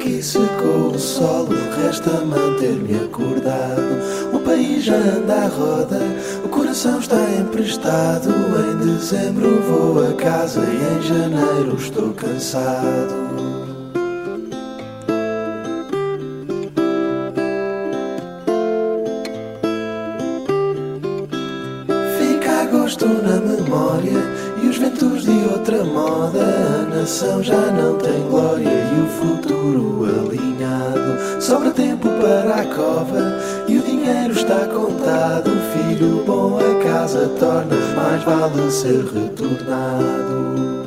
Aqui 0.00 0.22
secou 0.22 0.92
o 0.94 0.98
solo, 0.98 1.54
resta 1.76 2.24
manter-me 2.24 3.04
acordado. 3.04 4.00
O 4.32 4.38
país 4.40 4.84
já 4.84 4.96
anda 4.96 5.34
à 5.34 5.46
roda, 5.46 6.00
o 6.42 6.48
coração 6.48 6.98
está 6.98 7.16
emprestado. 7.38 8.30
Em 8.30 8.76
dezembro 8.86 9.60
vou 9.60 10.08
a 10.08 10.14
casa 10.14 10.60
e 10.60 10.98
em 10.98 11.02
janeiro 11.02 11.76
estou 11.76 12.12
cansado. 12.14 13.30
Gosto 22.70 23.06
na 23.06 23.40
memória 23.40 24.22
e 24.62 24.68
os 24.68 24.78
ventos 24.78 25.24
de 25.24 25.44
outra 25.52 25.82
moda. 25.84 26.40
A 26.40 26.94
nação 26.94 27.42
já 27.42 27.70
não 27.72 27.96
tem 27.98 28.20
glória 28.28 28.69
vale 38.30 38.70
ser 38.70 39.04
retornado. 39.12 40.79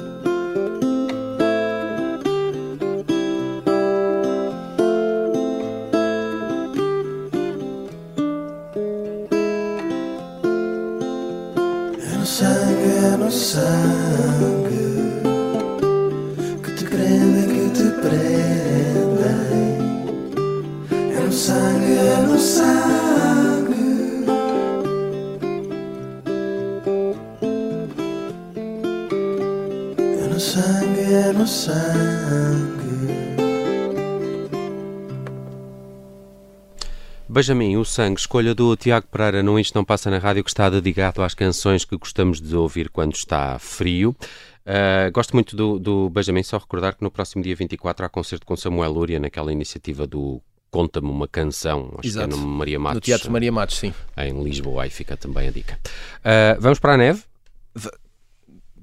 Benjamin, 37.34 37.78
o 37.78 37.84
sangue, 37.84 38.20
escolha 38.20 38.54
do 38.54 38.76
Tiago 38.78 39.08
Pereira 39.08 39.42
no 39.42 39.60
Isto 39.60 39.74
Não 39.74 39.84
Passa 39.84 40.08
na 40.12 40.20
Rádio, 40.20 40.44
que 40.44 40.52
está 40.52 40.70
dedicado 40.70 41.24
às 41.24 41.34
canções 41.34 41.84
que 41.84 41.98
gostamos 41.98 42.40
de 42.40 42.56
ouvir 42.56 42.90
quando 42.90 43.16
está 43.16 43.58
frio. 43.58 44.16
Uh, 44.62 45.12
gosto 45.12 45.34
muito 45.34 45.56
do, 45.56 45.80
do 45.80 46.12
Benjamin, 46.12 46.44
só 46.44 46.60
recordar 46.60 46.94
que 46.96 47.02
no 47.02 47.10
próximo 47.10 47.42
dia 47.42 47.56
24 47.56 48.06
há 48.06 48.10
concerto 48.10 48.46
com 48.46 48.56
Samuel 48.56 48.92
Lúria, 48.92 49.20
naquela 49.20 49.52
iniciativa 49.52 50.06
do 50.06 50.40
Conta-me 50.70 51.10
uma 51.10 51.28
canção, 51.28 51.96
acho 51.98 52.08
Exato. 52.08 52.30
que 52.30 52.36
é 52.36 52.38
no 52.38 52.48
Maria 52.48 52.80
Matos. 52.80 52.96
No 52.96 53.02
Teatro 53.02 53.32
Maria 53.32 53.52
Matos, 53.52 53.78
sim. 53.78 53.94
Em 54.16 54.44
Lisboa, 54.44 54.84
aí 54.84 54.92
fica 54.92 55.18
também 55.18 55.48
a 55.48 55.52
dica. 55.52 55.80
Uh, 56.20 56.60
vamos 56.60 56.78
para 56.78 56.94
a 56.94 56.98
neve? 56.98 57.24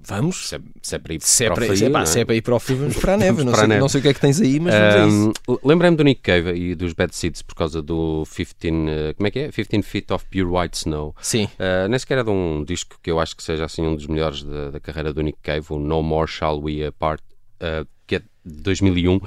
Vamos. 0.06 0.48
Se 0.48 0.56
é, 0.56 0.60
se 0.82 0.94
é 0.94 0.98
para 0.98 1.14
ir 1.14 1.20
Se 1.22 1.44
é 1.44 1.48
para 1.48 1.52
o 1.52 1.56
para, 1.56 1.74
frio, 1.74 1.86
é, 1.86 1.90
pá, 1.90 2.02
é? 2.02 2.06
se 2.06 2.20
é 2.20 2.24
para 2.24 2.34
ir 2.34 2.42
para 2.42 2.54
o 2.54 2.60
frio, 2.60 2.78
vamos 2.78 2.96
para 2.96 3.14
a 3.14 3.16
neve. 3.18 3.44
Não 3.44 3.52
para 3.52 3.60
a 3.60 3.60
sei, 3.60 3.68
neve. 3.68 3.80
não 3.80 3.88
sei 3.88 3.98
o 4.00 4.02
que 4.02 4.08
é 4.08 4.14
que 4.14 4.20
tens 4.20 4.40
aí, 4.40 4.60
mas. 4.60 4.74
Um, 5.12 5.32
Lembrei-me 5.64 5.96
do 5.96 6.04
Nick 6.04 6.20
Cave 6.22 6.52
e 6.52 6.74
dos 6.74 6.92
Bad 6.92 7.14
Seeds 7.14 7.42
por 7.42 7.54
causa 7.54 7.82
do 7.82 8.24
15, 8.34 8.52
uh, 8.52 9.14
como 9.16 9.26
é 9.26 9.30
que 9.30 9.38
é? 9.38 9.50
15 9.50 9.82
Feet 9.82 10.10
of 10.12 10.24
Pure 10.26 10.44
White 10.44 10.78
Snow. 10.78 11.14
Sim. 11.20 11.44
Uh, 11.44 11.88
nem 11.88 11.98
sequer 11.98 12.18
é 12.18 12.24
de 12.24 12.30
um 12.30 12.64
disco 12.64 12.96
que 13.02 13.10
eu 13.10 13.20
acho 13.20 13.36
que 13.36 13.42
seja 13.42 13.64
assim 13.64 13.86
um 13.86 13.94
dos 13.94 14.06
melhores 14.06 14.42
da, 14.42 14.70
da 14.70 14.80
carreira 14.80 15.12
do 15.12 15.22
Nick 15.22 15.38
Cave, 15.42 15.66
o 15.70 15.78
No 15.78 16.02
More 16.02 16.28
Shall 16.28 16.60
We 16.60 16.86
Apart, 16.86 17.22
uh, 17.60 17.86
que 18.10 18.16
é 18.16 18.18
de 18.44 18.62
2001. 18.62 19.20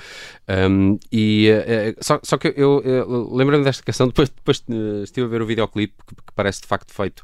Um, 0.49 0.99
e, 1.09 1.49
uh, 1.49 2.03
só, 2.03 2.19
só 2.21 2.37
que 2.37 2.53
eu, 2.57 2.81
eu 2.81 3.33
lembrei-me 3.33 3.63
desta 3.63 3.81
canção, 3.81 4.07
depois, 4.11 4.29
depois 4.29 4.61
estive 5.03 5.25
a 5.25 5.29
ver 5.29 5.41
o 5.41 5.45
videoclipe 5.45 5.93
que, 6.05 6.15
que 6.15 6.33
parece 6.35 6.61
de 6.61 6.67
facto 6.67 6.93
feito 6.93 7.23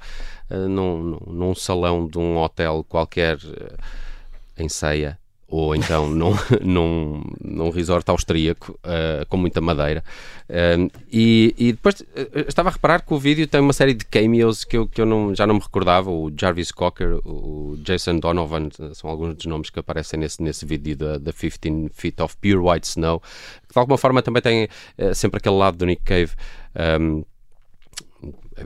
uh, 0.50 0.70
num, 0.70 1.20
num 1.28 1.54
salão 1.54 2.08
de 2.08 2.18
um 2.18 2.38
hotel 2.38 2.86
qualquer 2.88 3.36
uh, 3.38 3.78
em 4.58 4.70
ceia. 4.70 5.20
Ou 5.50 5.76
então 5.76 6.08
num, 6.14 6.34
num, 6.62 7.24
num 7.44 7.70
resort 7.72 8.10
austríaco 8.10 8.78
uh, 8.84 9.26
com 9.28 9.36
muita 9.36 9.60
madeira. 9.60 10.04
Um, 10.50 10.90
e, 11.12 11.56
e 11.58 11.72
depois 11.72 12.02
uh, 12.02 12.06
estava 12.48 12.70
a 12.70 12.72
reparar 12.72 13.02
que 13.02 13.14
o 13.14 13.18
vídeo 13.18 13.48
tem 13.48 13.60
uma 13.60 13.74
série 13.74 13.94
de 13.94 14.06
cameos 14.06 14.64
que 14.64 14.78
eu, 14.78 14.88
que 14.88 15.02
eu 15.02 15.06
não, 15.06 15.34
já 15.34 15.48
não 15.48 15.56
me 15.56 15.62
recordava. 15.62 16.12
O 16.12 16.32
Jarvis 16.36 16.72
Cocker, 16.72 17.20
o 17.26 17.76
Jason 17.84 18.20
Donovan, 18.20 18.70
são 18.94 19.10
alguns 19.10 19.36
dos 19.36 19.46
nomes 19.48 19.70
que 19.70 19.80
aparecem 19.80 20.20
nesse, 20.20 20.42
nesse 20.42 20.66
vídeo 20.66 20.96
da, 20.96 21.18
da 21.18 21.34
15 21.34 21.90
Feet 21.94 22.22
of 22.22 22.38
Pure 22.38 22.58
White 22.58 22.88
Snow. 22.88 23.20
Que 23.20 23.74
de 23.74 23.80
alguma 23.80 23.98
forma 23.98 24.22
também 24.22 24.42
tem 24.42 24.70
uh, 24.98 25.16
sempre 25.16 25.40
aquele 25.40 25.56
lado 25.56 25.78
do 25.78 25.86
Nick 25.86 26.04
Cave. 26.04 26.32
Um, 27.02 27.24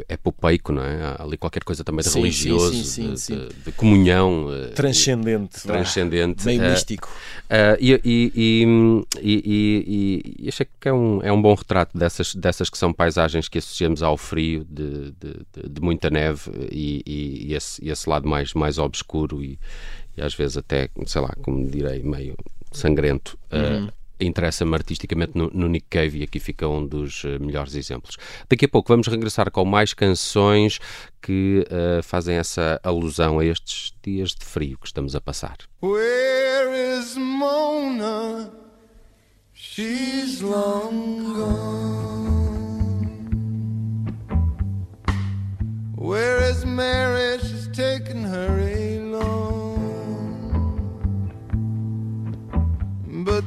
é 0.09 0.17
popeico, 0.17 0.71
não 0.71 0.83
é? 0.83 1.01
Há 1.03 1.23
ali 1.23 1.37
qualquer 1.37 1.63
coisa 1.63 1.83
também 1.83 2.03
de 2.03 2.09
Sim, 2.09 2.19
religioso, 2.21 2.83
sim, 2.83 3.15
sim, 3.15 3.35
de, 3.37 3.47
de- 3.49 3.53
de 3.65 3.71
comunhão. 3.73 4.47
eh, 4.53 4.67
Transcendente. 4.69 5.61
transcendente. 5.63 6.45
Meio 6.45 6.61
Eh, 6.61 6.71
místico. 6.71 7.09
Uh, 7.45 7.77
e, 7.79 7.91
e, 8.03 8.31
e, 8.35 9.05
e, 9.21 9.83
e- 9.85 10.35
e 10.45 10.47
achei 10.49 10.67
que 10.79 10.87
é 10.87 10.93
um, 10.93 11.21
é 11.21 11.31
um 11.31 11.41
bom 11.41 11.53
retrato 11.53 11.97
dessas, 11.97 12.33
dessas 12.35 12.69
que 12.69 12.77
são 12.77 12.91
paisagens 12.93 13.47
que 13.47 13.57
associamos 13.59 14.01
ao 14.01 14.17
frio, 14.17 14.65
de, 14.69 15.11
de, 15.11 15.69
de- 15.69 15.81
muita 15.81 16.09
neve 16.09 16.49
e, 16.71 17.53
esse, 17.53 17.87
esse 17.87 18.09
lado 18.09 18.27
mais, 18.27 18.53
mais 18.53 18.77
obscuro 18.77 19.43
e, 19.43 19.59
às 20.17 20.33
vezes 20.33 20.57
até, 20.57 20.89
sei 21.05 21.21
lá, 21.21 21.33
como 21.41 21.69
direi, 21.69 22.01
meio 22.03 22.35
sangrento. 22.71 23.37
uh, 23.51 23.91
Interessa-me 24.25 24.73
artisticamente 24.75 25.33
no, 25.35 25.49
no 25.53 25.67
Nick 25.67 25.87
Cave 25.89 26.19
e 26.19 26.23
aqui 26.23 26.39
fica 26.39 26.67
um 26.67 26.85
dos 26.85 27.23
uh, 27.23 27.39
melhores 27.39 27.75
exemplos. 27.75 28.17
Daqui 28.49 28.65
a 28.65 28.69
pouco 28.69 28.91
vamos 28.91 29.07
regressar 29.07 29.51
com 29.51 29.65
mais 29.65 29.93
canções 29.93 30.79
que 31.21 31.65
uh, 31.69 32.03
fazem 32.03 32.35
essa 32.35 32.79
alusão 32.83 33.39
a 33.39 33.45
estes 33.45 33.93
dias 34.03 34.31
de 34.31 34.45
frio 34.45 34.77
que 34.77 34.87
estamos 34.87 35.15
a 35.15 35.21
passar. 35.21 35.57
Where 35.81 36.97
is 36.99 37.15
Mona? 37.17 38.51
She's 39.53 40.41
long 40.41 41.33
gone. 41.33 42.43
Where 45.95 46.43
is 46.49 46.65
Mary? 46.65 47.39
She's 47.39 47.69
taken 47.69 48.23
her 48.25 48.59
along. 48.59 49.02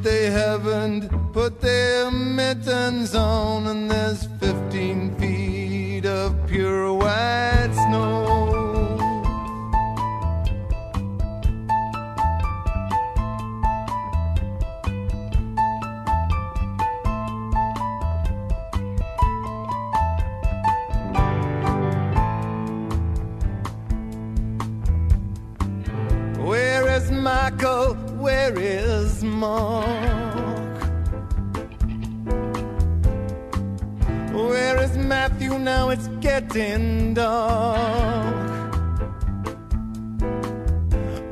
They 0.07 0.31
haven't 0.31 1.09
put 1.33 1.61
their 1.61 2.13
mittens 2.13 3.13
on, 3.17 3.67
and 3.67 3.91
there's 3.91 4.25
15 4.39 5.17
feet 5.17 6.07
of 6.07 6.47
pure 6.47 6.93
white 6.93 7.73
snow. 7.73 8.23
Where 26.45 26.97
is 26.97 27.11
Michael? 27.11 28.06
Where 28.27 28.59
is 28.59 29.23
Mark? 29.23 29.87
Where 34.33 34.83
is 34.83 34.97
Matthew? 34.97 35.57
Now 35.61 35.91
it's 35.91 36.09
getting 36.19 37.15
dark. 37.15 38.75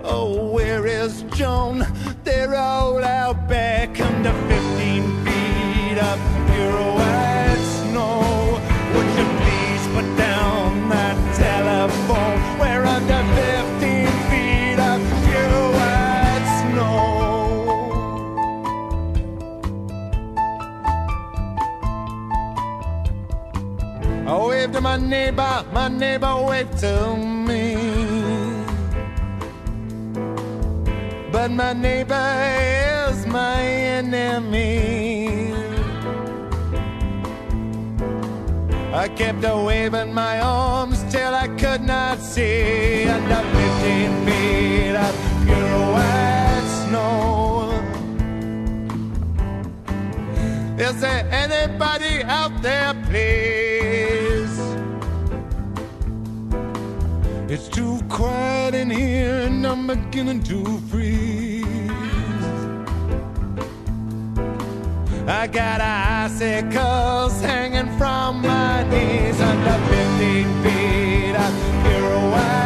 Oh, 0.04 0.52
where 0.52 0.86
is 0.86 1.22
Joan? 1.34 1.84
They're 2.22 2.54
all 2.54 3.02
out 3.02 3.48
back 3.48 4.00
under 4.00 4.53
neighbor, 25.04 25.64
my 25.72 25.88
neighbor 25.88 26.34
waved 26.46 26.78
to 26.78 27.16
me. 27.16 27.76
But 31.30 31.50
my 31.50 31.72
neighbor 31.72 32.28
is 33.10 33.26
my 33.26 33.60
enemy. 33.60 35.52
I 38.92 39.08
kept 39.08 39.44
a 39.44 39.56
waving 39.56 40.14
my 40.14 40.40
arms 40.40 41.02
till 41.10 41.34
I 41.34 41.48
could 41.48 41.82
not 41.82 42.20
see 42.20 43.08
under 43.08 43.42
15 43.42 44.26
feet 44.26 44.94
of 44.94 45.14
pure 45.44 45.80
white 45.94 46.66
snow. 46.82 47.70
Is 50.78 51.00
there 51.00 51.28
anybody 51.30 52.22
out 52.22 52.62
there, 52.62 52.94
please? 53.06 53.73
It's 57.46 57.68
too 57.68 58.00
quiet 58.08 58.74
in 58.74 58.88
here 58.88 59.40
and 59.42 59.66
I'm 59.66 59.86
beginning 59.86 60.42
to 60.44 60.64
freeze. 60.88 61.64
I 65.26 65.46
got 65.46 65.80
icicles 65.82 67.40
hanging 67.42 67.96
from 67.98 68.40
my 68.40 68.82
knees 68.84 69.38
under 69.40 69.78
15 69.88 70.62
feet 70.62 71.36
of 71.36 71.52
pure 71.84 72.30
white 72.32 72.63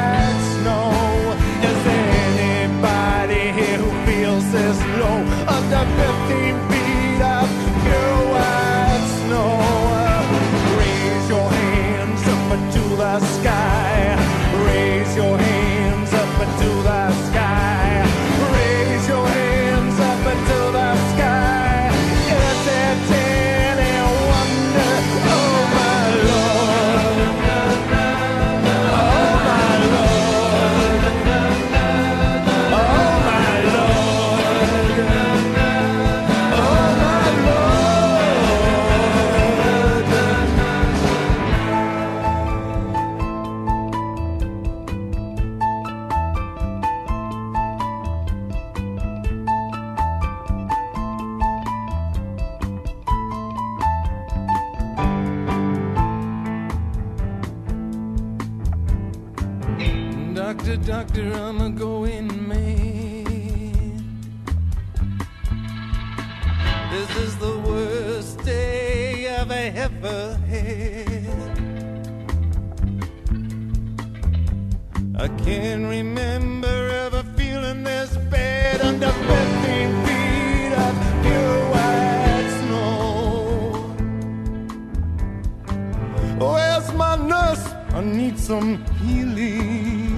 I 87.98 88.00
need 88.00 88.38
some 88.38 88.84
healing. 89.02 90.14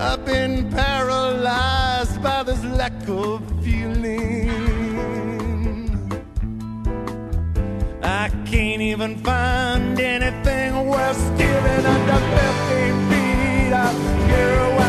I've 0.00 0.24
been 0.24 0.70
paralyzed 0.70 2.22
by 2.22 2.42
this 2.44 2.64
lack 2.64 3.06
of 3.06 3.42
feeling. 3.62 4.48
I 8.02 8.30
can't 8.46 8.80
even 8.80 9.16
find 9.18 10.00
anything 10.00 10.88
worth 10.88 11.18
stealing 11.28 11.84
under 11.94 12.20
15 12.40 13.10
feet 13.10 13.72
of 13.84 13.94
pure 14.28 14.79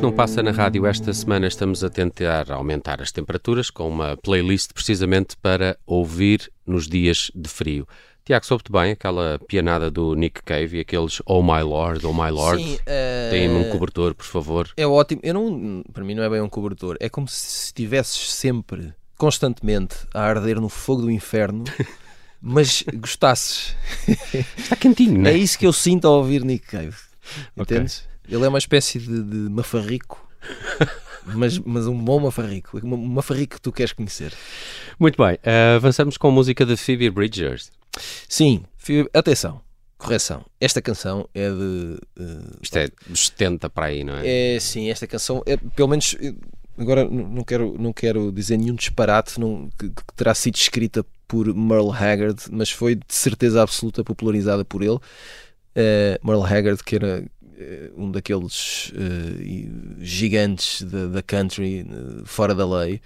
Isto 0.00 0.06
Não 0.08 0.16
Passa 0.16 0.42
na 0.42 0.50
Rádio, 0.50 0.86
esta 0.86 1.12
semana 1.12 1.46
estamos 1.46 1.84
a 1.84 1.90
tentar 1.90 2.50
aumentar 2.50 3.02
as 3.02 3.12
temperaturas 3.12 3.68
com 3.68 3.86
uma 3.86 4.16
playlist 4.16 4.72
precisamente 4.72 5.36
para 5.36 5.76
ouvir 5.86 6.50
nos 6.66 6.88
dias 6.88 7.30
de 7.34 7.50
frio. 7.50 7.86
Tiago, 8.24 8.46
soube-te 8.46 8.72
bem 8.72 8.92
aquela 8.92 9.38
pianada 9.46 9.90
do 9.90 10.14
Nick 10.14 10.42
Cave 10.42 10.78
e 10.78 10.80
aqueles 10.80 11.20
Oh 11.26 11.42
My 11.42 11.60
Lord, 11.60 12.06
Oh 12.06 12.14
My 12.14 12.30
Lord? 12.30 12.64
Sim, 12.64 12.78
eh, 12.86 13.28
Deem-me 13.30 13.56
um 13.56 13.68
cobertor, 13.68 14.14
por 14.14 14.24
favor. 14.24 14.70
É 14.74 14.86
ótimo. 14.86 15.20
Eu 15.22 15.34
não, 15.34 15.82
para 15.92 16.02
mim 16.02 16.14
não 16.14 16.22
é 16.22 16.30
bem 16.30 16.40
um 16.40 16.48
cobertor. 16.48 16.96
É 16.98 17.10
como 17.10 17.28
se 17.28 17.66
estivesses 17.66 18.32
sempre, 18.32 18.94
constantemente, 19.18 19.96
a 20.14 20.22
arder 20.22 20.58
no 20.62 20.70
fogo 20.70 21.02
do 21.02 21.10
inferno, 21.10 21.64
mas 22.40 22.82
gostasses. 22.94 23.76
Está 24.56 24.76
quentinho, 24.76 25.18
não 25.20 25.28
É 25.30 25.34
é? 25.34 25.36
isso 25.36 25.58
que 25.58 25.66
eu 25.66 25.74
sinto 25.74 26.06
ao 26.06 26.14
ouvir 26.14 26.42
Nick 26.42 26.66
Cave. 26.68 26.96
Entendes? 27.54 28.08
Ele 28.30 28.44
é 28.44 28.48
uma 28.48 28.58
espécie 28.58 28.98
de, 28.98 29.22
de 29.22 29.36
mafarrico, 29.50 30.26
mas, 31.24 31.58
mas 31.58 31.86
um 31.86 31.98
bom 31.98 32.20
mafarrico. 32.20 32.78
Um 32.82 32.96
mafarrico 32.96 33.56
que 33.56 33.60
tu 33.60 33.72
queres 33.72 33.92
conhecer. 33.92 34.32
Muito 34.98 35.22
bem, 35.22 35.38
eh, 35.42 35.74
avançamos 35.76 36.16
com 36.16 36.28
a 36.28 36.30
música 36.30 36.64
de 36.64 36.76
Phoebe 36.76 37.10
Bridgers. 37.10 37.70
Sim, 38.28 38.62
fi- 38.78 39.08
atenção, 39.12 39.60
correção. 39.98 40.44
Esta 40.60 40.80
canção 40.80 41.28
é 41.34 41.50
de. 41.50 41.98
eh, 42.18 42.56
Isto 42.62 42.76
é 42.78 42.88
dos 43.06 43.26
70 43.26 43.68
para 43.68 43.86
aí, 43.86 44.04
não 44.04 44.14
é? 44.16 44.54
É 44.56 44.60
sim, 44.60 44.88
esta 44.90 45.06
canção 45.06 45.42
é 45.46 45.56
pelo 45.56 45.88
menos 45.88 46.16
eh, 46.20 46.32
agora 46.78 47.04
não 47.04 47.42
quero, 47.42 47.76
não 47.78 47.92
quero 47.92 48.30
dizer 48.32 48.56
nenhum 48.56 48.74
disparate 48.74 49.38
não, 49.40 49.68
que, 49.78 49.88
que 49.90 50.02
terá 50.16 50.34
sido 50.34 50.54
escrita 50.56 51.04
por 51.26 51.52
Merle 51.54 51.90
Haggard, 51.92 52.42
mas 52.50 52.70
foi 52.70 52.94
de 52.94 53.04
certeza 53.08 53.62
absoluta 53.62 54.02
popularizada 54.04 54.64
por 54.64 54.82
ele. 54.82 54.98
Eh, 55.74 56.18
Merle 56.24 56.42
Haggard, 56.44 56.82
que 56.82 56.96
era 56.96 57.24
um 57.96 58.10
daqueles 58.10 58.92
eh, 58.96 59.68
gigantes 60.00 60.82
da, 60.82 61.22
country, 61.22 61.80
eh, 61.80 62.22
fora 62.24 62.54
da 62.54 62.66
lei, 62.66 63.00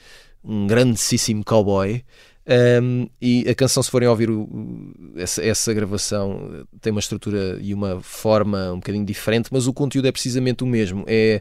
um 0.44 0.66
grandíssimo 0.66 1.44
cowboy. 1.44 2.04
Um, 2.46 3.08
e 3.22 3.48
a 3.48 3.54
canção, 3.54 3.82
se 3.82 3.90
forem 3.90 4.06
ouvir 4.06 4.28
o- 4.30 4.46
essa, 5.16 5.42
essa 5.42 5.72
gravação, 5.72 6.50
eh, 6.54 6.64
tem 6.80 6.90
uma 6.90 7.00
estrutura 7.00 7.58
e 7.60 7.72
uma 7.72 8.00
forma 8.02 8.70
um 8.72 8.76
bocadinho 8.76 9.04
diferente, 9.04 9.48
mas 9.50 9.66
o 9.66 9.72
conteúdo 9.72 10.06
é 10.08 10.12
precisamente 10.12 10.62
o 10.62 10.66
mesmo. 10.66 11.04
É 11.06 11.40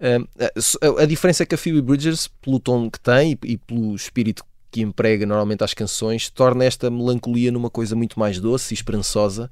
um, 0.00 0.98
a, 0.98 1.02
a 1.02 1.06
diferença 1.06 1.42
é 1.42 1.46
que 1.46 1.54
a 1.54 1.58
Phoebe 1.58 1.80
Bridgers, 1.80 2.28
pelo 2.42 2.60
tom 2.60 2.90
que 2.90 3.00
tem 3.00 3.32
e, 3.32 3.52
e 3.52 3.56
pelo 3.56 3.94
espírito 3.94 4.44
que 4.70 4.82
emprega 4.82 5.24
normalmente 5.24 5.62
às 5.64 5.72
canções, 5.72 6.28
torna 6.28 6.64
esta 6.64 6.90
melancolia 6.90 7.52
numa 7.52 7.70
coisa 7.70 7.94
muito 7.94 8.18
mais 8.18 8.40
doce 8.40 8.74
e 8.74 8.76
esperançosa. 8.76 9.50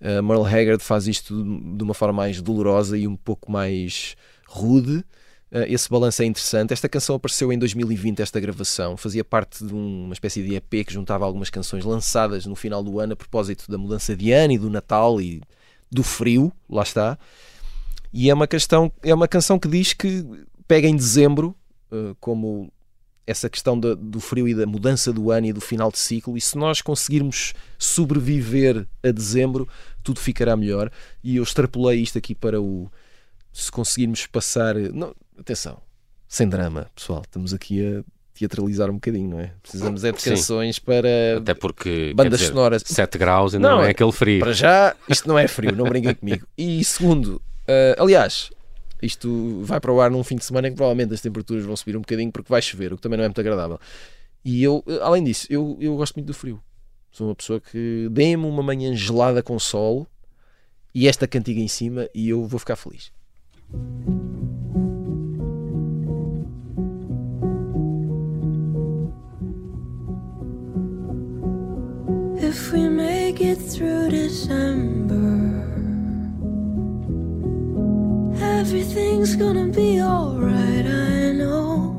Uh, 0.00 0.22
Merle 0.22 0.46
Haggard 0.46 0.82
faz 0.82 1.06
isto 1.08 1.34
de 1.34 1.82
uma 1.82 1.94
forma 1.94 2.14
mais 2.14 2.40
dolorosa 2.40 2.96
e 2.96 3.06
um 3.06 3.16
pouco 3.16 3.50
mais 3.50 4.16
rude. 4.46 5.04
Uh, 5.50 5.64
esse 5.66 5.88
balanço 5.88 6.22
é 6.22 6.24
interessante. 6.26 6.72
Esta 6.72 6.88
canção 6.88 7.16
apareceu 7.16 7.52
em 7.52 7.58
2020, 7.58 8.20
esta 8.20 8.38
gravação. 8.38 8.96
Fazia 8.96 9.24
parte 9.24 9.64
de 9.64 9.74
um- 9.74 10.04
uma 10.04 10.12
espécie 10.12 10.42
de 10.42 10.54
EP 10.54 10.84
que 10.84 10.92
juntava 10.92 11.24
algumas 11.24 11.50
canções 11.50 11.84
lançadas 11.84 12.46
no 12.46 12.54
final 12.54 12.82
do 12.82 13.00
ano 13.00 13.14
a 13.14 13.16
propósito 13.16 13.70
da 13.70 13.78
mudança 13.78 14.14
de 14.14 14.30
ano 14.30 14.52
e 14.52 14.58
do 14.58 14.70
Natal 14.70 15.20
e 15.20 15.42
do 15.90 16.02
frio, 16.02 16.52
lá 16.68 16.82
está. 16.82 17.18
E 18.12 18.30
é 18.30 18.34
uma, 18.34 18.46
questão, 18.46 18.92
é 19.02 19.14
uma 19.14 19.28
canção 19.28 19.58
que 19.58 19.68
diz 19.68 19.92
que 19.92 20.24
pega 20.66 20.86
em 20.86 20.94
dezembro, 20.96 21.56
uh, 21.90 22.14
como 22.20 22.70
essa 23.28 23.48
questão 23.50 23.78
da- 23.78 23.94
do 23.94 24.18
frio 24.20 24.48
e 24.48 24.54
da 24.54 24.66
mudança 24.66 25.12
do 25.12 25.30
ano 25.30 25.46
e 25.46 25.52
do 25.52 25.60
final 25.60 25.90
de 25.92 25.98
ciclo, 25.98 26.36
e 26.36 26.40
se 26.40 26.56
nós 26.56 26.80
conseguirmos 26.80 27.52
sobreviver 27.78 28.86
a 29.02 29.10
dezembro, 29.10 29.68
tudo 30.02 30.20
ficará 30.20 30.56
melhor. 30.56 30.90
E 31.22 31.36
eu 31.36 31.42
extrapolei 31.42 32.00
isto 32.00 32.16
aqui 32.18 32.34
para 32.34 32.60
o. 32.60 32.90
Se 33.52 33.70
conseguirmos 33.70 34.26
passar. 34.26 34.74
Não, 34.76 35.14
atenção, 35.38 35.78
sem 36.28 36.48
drama, 36.48 36.86
pessoal, 36.94 37.22
estamos 37.22 37.52
aqui 37.52 37.84
a 37.84 38.02
teatralizar 38.34 38.88
um 38.88 38.94
bocadinho, 38.94 39.30
não 39.30 39.40
é? 39.40 39.52
Precisamos 39.62 40.04
é 40.04 40.12
de 40.12 40.22
Sim. 40.22 40.30
canções 40.30 40.78
para 40.78 41.08
Até 41.38 41.54
porque 41.54 42.12
bandas 42.14 42.38
dizer, 42.38 42.52
sonoras. 42.52 42.82
7 42.86 43.18
graus 43.18 43.54
ainda 43.54 43.68
Não, 43.68 43.78
não, 43.78 43.84
é 43.84 43.90
aquele 43.90 44.12
frio. 44.12 44.38
Para 44.40 44.52
já, 44.52 44.94
isto 45.08 45.26
não 45.28 45.36
é 45.38 45.48
frio, 45.48 45.74
não 45.74 45.84
brinquem 45.86 46.14
comigo. 46.14 46.46
E 46.56 46.84
segundo, 46.84 47.42
eh, 47.66 47.96
aliás, 47.98 48.50
isto 49.02 49.60
vai 49.62 49.80
para 49.80 49.92
o 49.92 50.00
ar 50.00 50.10
num 50.10 50.24
fim 50.24 50.36
de 50.36 50.44
semana 50.44 50.68
em 50.68 50.70
que 50.72 50.76
provavelmente 50.76 51.14
as 51.14 51.20
temperaturas 51.20 51.64
vão 51.64 51.76
subir 51.76 51.96
um 51.96 52.00
bocadinho 52.00 52.32
porque 52.32 52.50
vai 52.50 52.60
chover, 52.60 52.92
o 52.92 52.96
que 52.96 53.02
também 53.02 53.16
não 53.16 53.24
é 53.24 53.28
muito 53.28 53.40
agradável. 53.40 53.78
E 54.44 54.62
eu, 54.62 54.82
além 55.02 55.24
disso, 55.24 55.46
eu, 55.50 55.76
eu 55.80 55.96
gosto 55.96 56.14
muito 56.16 56.26
do 56.26 56.34
frio. 56.34 56.60
Sou 57.10 57.28
uma 57.28 57.34
pessoa 57.34 57.60
que 57.60 58.08
dê-me 58.10 58.44
uma 58.44 58.62
manhã 58.62 58.94
gelada 58.94 59.42
com 59.42 59.58
sol 59.58 60.06
e 60.94 61.08
esta 61.08 61.26
cantiga 61.26 61.60
em 61.60 61.68
cima 61.68 62.08
e 62.14 62.28
eu 62.28 62.46
vou 62.46 62.58
ficar 62.58 62.76
feliz. 62.76 63.12
If 72.40 72.72
we 72.72 72.88
make 72.88 73.42
it 73.42 73.58
through 73.58 74.10
December, 74.10 75.37
Everything's 78.58 79.36
gonna 79.36 79.68
be 79.68 80.02
alright, 80.02 80.84
I 80.84 81.30
know. 81.30 81.94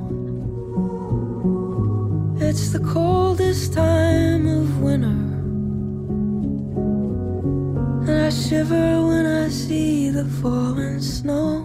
It's 2.38 2.72
the 2.72 2.82
coldest 2.82 3.72
time 3.72 4.46
of 4.46 4.82
winter. 4.82 5.22
And 8.08 8.26
I 8.28 8.30
shiver 8.30 9.08
when 9.08 9.26
I 9.26 9.48
see 9.48 10.10
the 10.10 10.26
falling 10.42 11.00
snow. 11.00 11.64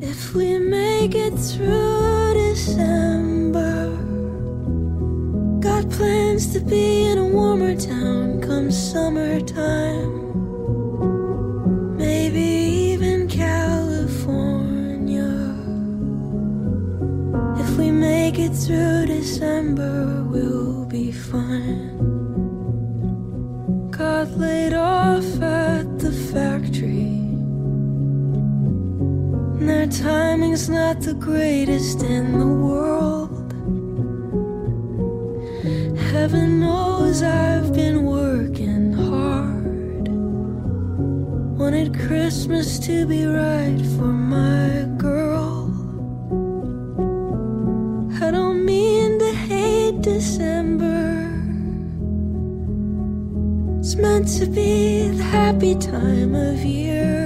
If 0.00 0.34
we 0.34 0.58
make 0.58 1.14
it 1.14 1.34
through 1.34 2.32
December, 2.32 3.90
got 5.60 5.90
plans 5.90 6.50
to 6.54 6.60
be 6.60 7.10
in 7.10 7.18
a 7.18 7.26
warmer 7.26 7.76
town 7.76 8.40
come 8.40 8.70
summertime. 8.70 10.25
Make 18.00 18.38
it 18.38 18.52
through 18.52 19.06
December, 19.06 20.22
we'll 20.24 20.84
be 20.86 21.10
fine. 21.10 21.96
Got 23.90 24.30
laid 24.36 24.74
off 24.74 25.24
at 25.40 25.98
the 25.98 26.12
factory. 26.32 27.14
And 29.58 29.68
their 29.68 29.86
timing's 29.86 30.68
not 30.68 31.00
the 31.00 31.14
greatest 31.14 32.02
in 32.02 32.38
the 32.38 32.46
world. 32.46 33.52
Heaven 36.12 36.60
knows 36.60 37.22
I've 37.22 37.72
been 37.72 38.04
working 38.04 38.92
hard. 38.92 40.08
Wanted 41.58 41.98
Christmas 41.98 42.78
to 42.80 43.06
be 43.06 43.24
right 43.24 43.80
for 43.96 44.12
my 44.12 44.95
to 54.26 54.44
be 54.46 55.06
the 55.08 55.22
happy 55.22 55.76
time 55.76 56.34
of 56.34 56.58
year. 56.64 57.25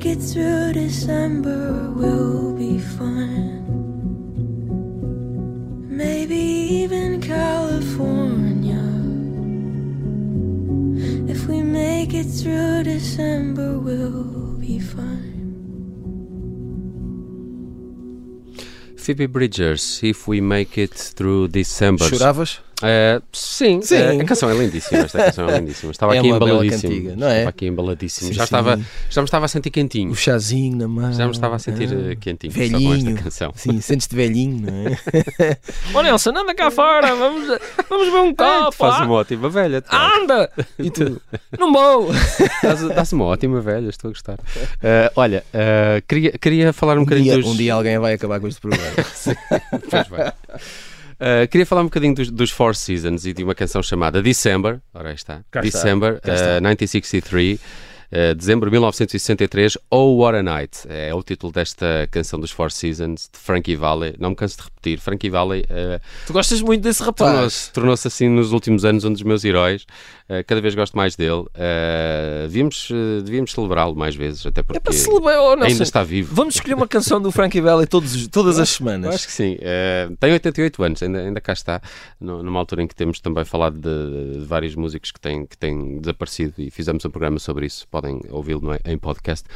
Make 0.00 0.16
it 0.16 0.22
through 0.22 0.72
December, 0.72 1.90
we'll 1.94 2.56
be 2.56 2.78
fine. 2.78 3.60
Maybe 5.90 6.40
even 6.80 7.20
California. 7.20 8.80
If 11.30 11.46
we 11.46 11.60
make 11.60 12.14
it 12.14 12.24
through 12.24 12.84
December, 12.84 13.78
we'll 13.78 14.56
be 14.56 14.78
fine. 14.78 15.36
Phoebe 18.96 19.26
Bridgers, 19.26 20.00
If 20.02 20.26
We 20.26 20.40
Make 20.40 20.78
It 20.78 20.94
Through 20.94 21.48
December. 21.48 22.06
Choravas? 22.06 22.60
Eh, 22.82 23.20
sim, 23.32 23.82
Sim. 23.82 23.96
eh, 23.96 24.20
a 24.20 24.24
canção 24.24 24.50
é 24.50 24.54
lindíssima. 24.54 25.00
Esta 25.00 25.24
canção 25.24 25.48
é 25.48 25.58
lindíssima. 25.60 25.92
Estava 25.92 26.14
É 26.14 26.18
aqui 26.18 26.28
embaladíssimo. 26.28 26.92
cantiga, 26.92 27.16
não 27.16 27.26
é? 27.28 27.32
Estava 27.38 27.48
aqui 27.50 27.66
embaladíssimo. 27.66 28.28
Sim, 28.28 28.34
já, 28.34 28.42
sim. 28.42 28.44
estava, 28.44 28.80
já 29.10 29.20
me 29.20 29.24
estava 29.26 29.44
a 29.44 29.48
sentir 29.48 29.70
quentinho. 29.70 30.10
O 30.10 30.16
chazinho 30.16 30.76
na 30.76 30.88
mão. 30.88 31.12
Já 31.12 31.24
me 31.26 31.32
estava 31.32 31.56
a 31.56 31.58
sentir 31.58 31.88
Ah, 31.92 32.12
eh, 32.12 32.16
quentinho 32.16 32.52
Velhinho. 32.52 33.16
canção. 33.22 33.52
Sim, 33.54 33.80
sentes-te 33.80 34.14
velhinho, 34.14 34.66
não 34.70 34.88
é? 34.88 35.56
Ó 35.94 36.02
Nelson, 36.02 36.30
anda 36.30 36.54
cá 36.54 36.70
fora, 36.70 37.14
vamos, 37.14 37.46
vamos 37.88 38.08
ver 38.08 38.18
um 38.20 38.34
copo. 38.34 38.70
tu 38.70 38.76
fazes 38.76 39.00
ah. 39.00 39.04
uma 39.04 39.14
ótima 39.14 39.48
velha. 39.50 39.82
Anda! 39.90 40.50
E 40.78 40.90
tu? 40.90 41.20
Não 41.58 41.72
vou! 41.72 42.10
Dás 42.94 43.12
uma 43.12 43.24
ótima 43.26 43.60
velha, 43.60 43.88
estou 43.88 44.08
a 44.08 44.12
gostar. 44.12 44.38
Eh, 44.82 45.12
olha, 45.16 45.44
eh, 45.52 46.02
queria, 46.08 46.32
queria 46.32 46.72
falar 46.72 46.96
um, 46.96 47.02
Um 47.02 47.04
bocadinho 47.04 47.24
dia, 47.24 47.36
dos... 47.36 47.46
um 47.46 47.56
dia 47.56 47.74
alguém 47.74 47.98
vai 47.98 48.14
acabar 48.14 48.40
com 48.40 48.48
este 48.48 48.60
programa. 48.60 48.92
Pois 49.90 50.08
vai. 50.08 50.32
Uh, 51.20 51.46
queria 51.48 51.66
falar 51.66 51.82
um 51.82 51.84
bocadinho 51.84 52.14
dos, 52.14 52.30
dos 52.30 52.50
Four 52.50 52.74
Seasons 52.74 53.26
e 53.26 53.34
de 53.34 53.44
uma 53.44 53.54
canção 53.54 53.82
chamada 53.82 54.22
December. 54.22 54.80
Ora, 54.94 55.10
aí 55.10 55.14
está. 55.14 55.42
Cá. 55.50 55.60
December, 55.60 56.14
está. 56.14 56.32
uh, 56.32 56.62
1963. 56.62 57.60
uh, 57.60 58.34
dezembro 58.34 58.70
de 58.70 58.72
1963, 58.72 59.76
Oh 59.90 60.16
What 60.16 60.38
a 60.38 60.42
Night 60.42 60.78
é 60.88 61.14
o 61.14 61.22
título 61.22 61.52
desta 61.52 62.08
canção 62.10 62.40
dos 62.40 62.50
Four 62.50 62.72
Seasons 62.72 63.28
de 63.30 63.38
Frankie 63.38 63.76
Valli. 63.76 64.14
Não 64.18 64.30
me 64.30 64.36
canso 64.36 64.56
de 64.56 64.62
repetir, 64.62 64.79
Frankie 64.98 65.28
Valli 65.30 65.60
uh, 65.62 66.00
Tu 66.26 66.32
gostas 66.32 66.60
muito 66.62 66.82
desse 66.82 67.02
rapaz. 67.02 67.30
tornou-se 67.32 67.72
tornou-se 67.72 68.08
assim 68.08 68.28
nos 68.28 68.52
últimos 68.52 68.84
anos 68.84 69.04
um 69.04 69.12
dos 69.12 69.22
meus 69.22 69.44
heróis. 69.44 69.82
Uh, 70.28 70.44
cada 70.46 70.60
vez 70.60 70.74
gosto 70.74 70.96
mais 70.96 71.16
dele. 71.16 71.40
Uh, 71.42 72.42
devíamos 72.42 72.88
devíamos 73.24 73.52
celebrá-lo 73.52 73.94
mais 73.96 74.14
vezes, 74.14 74.44
até 74.46 74.62
porque 74.62 74.78
É 74.78 74.80
para 74.80 74.92
celebrar, 74.92 75.40
oh, 75.40 75.62
ainda 75.62 75.82
está 75.82 76.02
vivo. 76.02 76.34
Vamos 76.34 76.54
escolher 76.54 76.74
uma 76.74 76.88
canção 76.88 77.20
do 77.20 77.30
Frankie 77.32 77.60
Valli 77.60 77.86
todos, 77.86 78.14
os- 78.14 78.28
todas 78.28 78.58
as 78.58 78.68
semanas. 78.68 79.14
Acho 79.14 79.26
que 79.26 79.32
sim. 79.32 79.58
Tem 80.18 80.32
88 80.32 80.82
anos, 80.82 81.02
ainda, 81.02 81.18
ainda 81.20 81.40
cá 81.40 81.52
está, 81.52 81.80
nu- 82.20 82.42
numa 82.42 82.58
altura 82.58 82.82
em 82.82 82.86
que 82.86 82.94
temos 82.94 83.20
também 83.20 83.44
falado 83.44 83.74
de, 83.78 84.38
de 84.40 84.44
vários 84.46 84.74
músicos 84.74 85.10
que 85.10 85.20
têm, 85.20 85.44
que 85.46 85.56
têm 85.58 85.98
desaparecido 86.00 86.54
e 86.58 86.70
fizemos 86.70 87.04
um 87.04 87.10
programa 87.10 87.38
sobre 87.38 87.66
isso. 87.66 87.86
Podem 87.88 88.20
ouvi-lo 88.30 88.72
é, 88.72 88.80
em 88.92 88.96
podcast. 88.98 89.46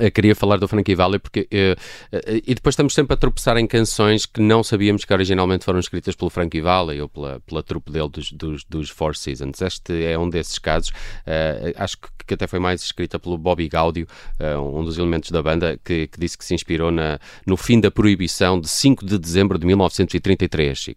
Eu 0.00 0.10
queria 0.10 0.34
falar 0.34 0.58
do 0.58 0.68
Frankie 0.68 0.94
Valli 0.94 1.18
porque 1.18 1.46
eh, 1.50 1.76
eh, 2.12 2.42
e 2.46 2.54
depois 2.54 2.74
estamos 2.74 2.94
sempre 2.94 3.14
a 3.14 3.16
tropeçar 3.16 3.56
em 3.56 3.66
canções 3.66 4.26
que 4.26 4.40
não 4.40 4.62
sabíamos 4.62 5.04
que 5.04 5.12
originalmente 5.12 5.64
foram 5.64 5.78
escritas 5.78 6.14
pelo 6.14 6.30
Frankie 6.30 6.60
Valli 6.60 7.00
ou 7.00 7.08
pela, 7.08 7.40
pela 7.40 7.62
trupe 7.62 7.90
dele 7.90 8.08
dos, 8.08 8.32
dos, 8.32 8.64
dos 8.64 8.90
Four 8.90 9.16
Seasons. 9.16 9.60
Este 9.60 10.04
é 10.04 10.18
um 10.18 10.28
desses 10.28 10.58
casos. 10.58 10.92
Eh, 11.26 11.74
acho 11.76 11.98
que, 11.98 12.08
que 12.26 12.34
até 12.34 12.46
foi 12.46 12.58
mais 12.58 12.82
escrita 12.82 13.18
pelo 13.18 13.38
Bobby 13.38 13.68
Gaudio, 13.68 14.06
eh, 14.38 14.56
um 14.56 14.84
dos 14.84 14.98
elementos 14.98 15.30
da 15.30 15.42
banda, 15.42 15.78
que, 15.84 16.06
que 16.08 16.18
disse 16.18 16.36
que 16.36 16.44
se 16.44 16.54
inspirou 16.54 16.90
na, 16.90 17.18
no 17.46 17.56
fim 17.56 17.80
da 17.80 17.90
proibição 17.90 18.60
de 18.60 18.68
5 18.68 19.04
de 19.04 19.18
dezembro 19.18 19.58
de 19.58 19.66
1933. 19.66 20.88
E 20.88 20.96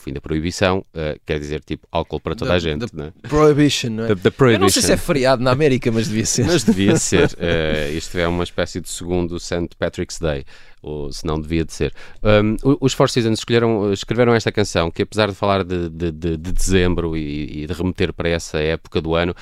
fim 0.00 0.12
da 0.12 0.20
proibição 0.20 0.84
eh, 0.94 1.16
quer 1.24 1.38
dizer 1.38 1.60
tipo 1.62 1.86
álcool 1.92 2.18
para 2.20 2.34
toda 2.34 2.50
Da- 2.50 2.56
a 2.56 2.58
gente, 2.58 2.86
da 2.92 3.04
né? 3.04 3.12
Prohibition, 3.28 3.90
não 3.90 4.04
é? 4.04 4.08
Da- 4.08 4.14
da 4.14 4.20
Eu 4.52 4.58
não 4.58 4.68
sei 4.68 4.82
se 4.82 4.88
prohibition. 4.88 4.92
é 4.92 4.96
feriado 4.96 5.42
na 5.42 5.52
América, 5.52 5.92
mas 5.92 6.08
devia 6.08 6.26
ser. 6.26 6.46
Mas 6.46 6.64
devia 6.64 6.96
ser. 6.96 7.30
Eh, 7.38 7.90
isto 7.92 8.18
é 8.18 8.26
uma 8.26 8.42
espécie 8.44 8.80
de 8.80 8.88
segundo 8.88 9.38
St. 9.38 9.68
Patrick's 9.78 10.18
Day. 10.18 10.44
Ou 10.82 11.12
se 11.12 11.26
não 11.26 11.38
devia 11.38 11.62
de 11.64 11.72
ser. 11.74 11.92
Um, 12.22 12.56
os 12.80 12.94
Four 12.94 13.10
Seasons 13.10 13.38
escolheram, 13.40 13.92
escreveram 13.92 14.34
esta 14.34 14.50
canção 14.50 14.90
que, 14.90 15.02
apesar 15.02 15.28
de 15.28 15.34
falar 15.34 15.62
de, 15.62 15.90
de- 15.90 16.10
de- 16.10 16.36
de 16.38 16.52
dezembro 16.52 17.14
e, 17.16 17.64
e 17.64 17.66
de 17.66 17.72
remeter 17.74 18.14
para 18.14 18.30
essa 18.30 18.58
época 18.58 18.98
do 19.00 19.14
ano, 19.14 19.34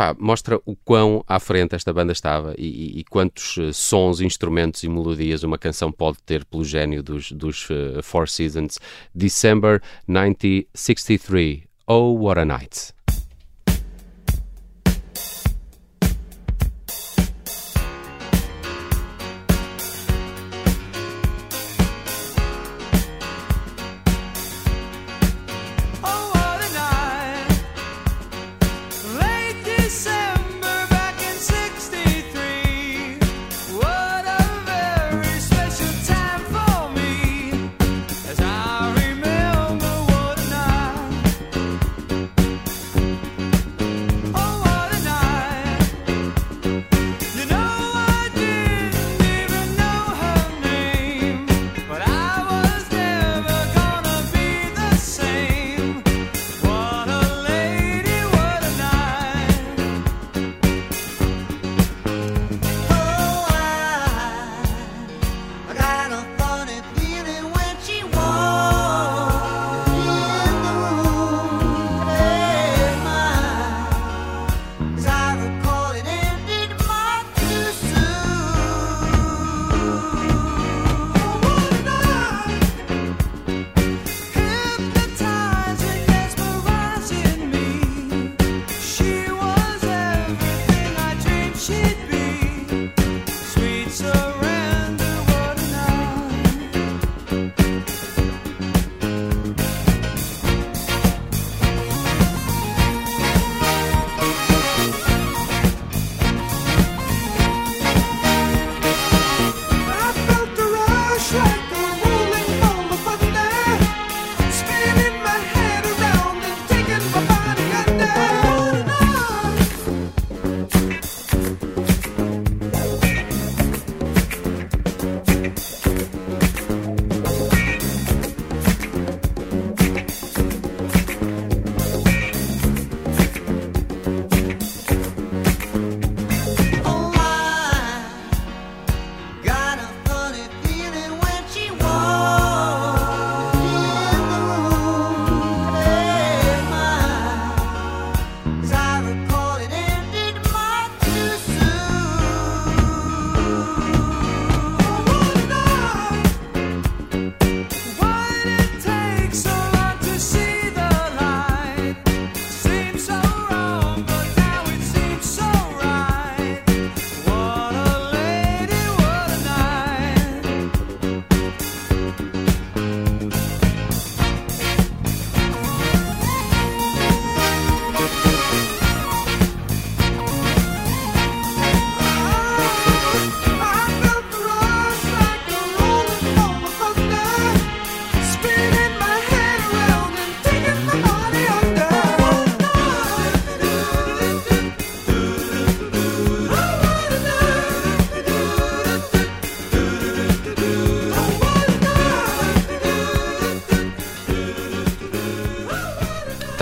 pá, 0.00 0.16
mostra 0.18 0.58
o 0.64 0.74
quão 0.74 1.22
à 1.28 1.38
frente 1.38 1.74
esta 1.74 1.92
banda 1.92 2.10
estava 2.10 2.54
e, 2.56 2.64
e- 2.66 3.00
e 3.00 3.04
quantos 3.04 3.58
eh, 3.58 3.70
sons, 3.70 4.22
instrumentos 4.22 4.82
e 4.82 4.88
melodias 4.88 5.42
uma 5.42 5.58
canção 5.58 5.92
pode 5.92 6.16
ter 6.24 6.42
pelo 6.46 6.64
gênio 6.64 7.02
dos, 7.02 7.30
dos 7.32 7.68
eh, 7.70 8.00
Four 8.00 8.26
Seasons. 8.26 8.78
December 9.14 9.82
1963. 10.08 11.64
Oh, 11.86 12.14
what 12.14 12.40
a 12.40 12.46
night! 12.46 12.94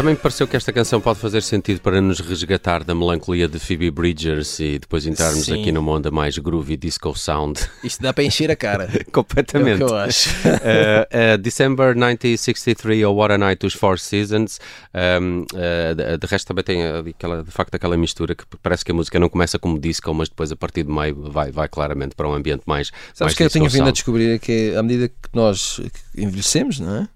Também 0.08 0.16
me 0.16 0.22
pareceu 0.22 0.48
que 0.48 0.56
esta 0.56 0.72
canção 0.72 1.02
pode 1.02 1.18
fazer 1.18 1.42
sentido 1.42 1.82
para 1.82 2.00
nos 2.00 2.18
resgatar 2.20 2.82
da 2.82 2.94
melancolia 2.94 3.46
de 3.46 3.58
Phoebe 3.58 3.90
Bridgers 3.90 4.58
e 4.58 4.78
depois 4.78 5.06
entrarmos 5.06 5.44
Sim. 5.44 5.60
aqui 5.60 5.70
numa 5.70 5.92
onda 5.92 6.10
mais 6.10 6.38
groovy 6.38 6.78
disco 6.78 7.14
sound. 7.14 7.60
Isto 7.84 8.02
dá 8.02 8.14
para 8.14 8.24
encher 8.24 8.50
a 8.50 8.56
cara. 8.56 8.88
É 8.98 9.02
o 9.02 9.12
Completamente. 9.12 9.78
que 9.78 9.82
eu 9.82 9.94
acho. 9.94 10.30
Uh, 10.30 11.34
uh, 11.34 11.38
December 11.38 11.94
1963 11.94 13.04
ou 13.04 13.16
What 13.16 13.34
a 13.34 13.38
Night 13.38 13.60
dos 13.60 13.74
Four 13.74 13.98
Seasons 13.98 14.58
um, 15.20 15.40
uh, 15.40 15.94
de, 15.94 16.18
de 16.18 16.26
resto 16.26 16.48
também 16.48 16.64
tem 16.64 16.82
aquela, 16.86 17.44
de 17.44 17.50
facto 17.50 17.74
aquela 17.74 17.96
mistura 17.96 18.34
que 18.34 18.44
parece 18.62 18.84
que 18.84 18.90
a 18.90 18.94
música 18.94 19.18
não 19.18 19.28
começa 19.28 19.58
como 19.58 19.78
disco 19.78 20.12
mas 20.14 20.28
depois 20.30 20.50
a 20.50 20.56
partir 20.56 20.84
do 20.84 20.92
meio 20.92 21.30
vai, 21.30 21.50
vai 21.50 21.68
claramente 21.68 22.14
para 22.14 22.26
um 22.28 22.32
ambiente 22.32 22.62
mais 22.66 22.88
Sabes 23.12 23.20
mais 23.20 23.34
que 23.34 23.42
eu 23.44 23.50
tenho 23.50 23.66
vindo 23.66 23.82
a 23.82 23.84
sound. 23.84 23.92
descobrir 23.92 24.34
é 24.34 24.38
que 24.38 24.74
à 24.74 24.82
medida 24.82 25.08
que 25.08 25.28
nós 25.34 25.80
envelhecemos, 26.16 26.80
não 26.80 26.96
é? 26.96 27.08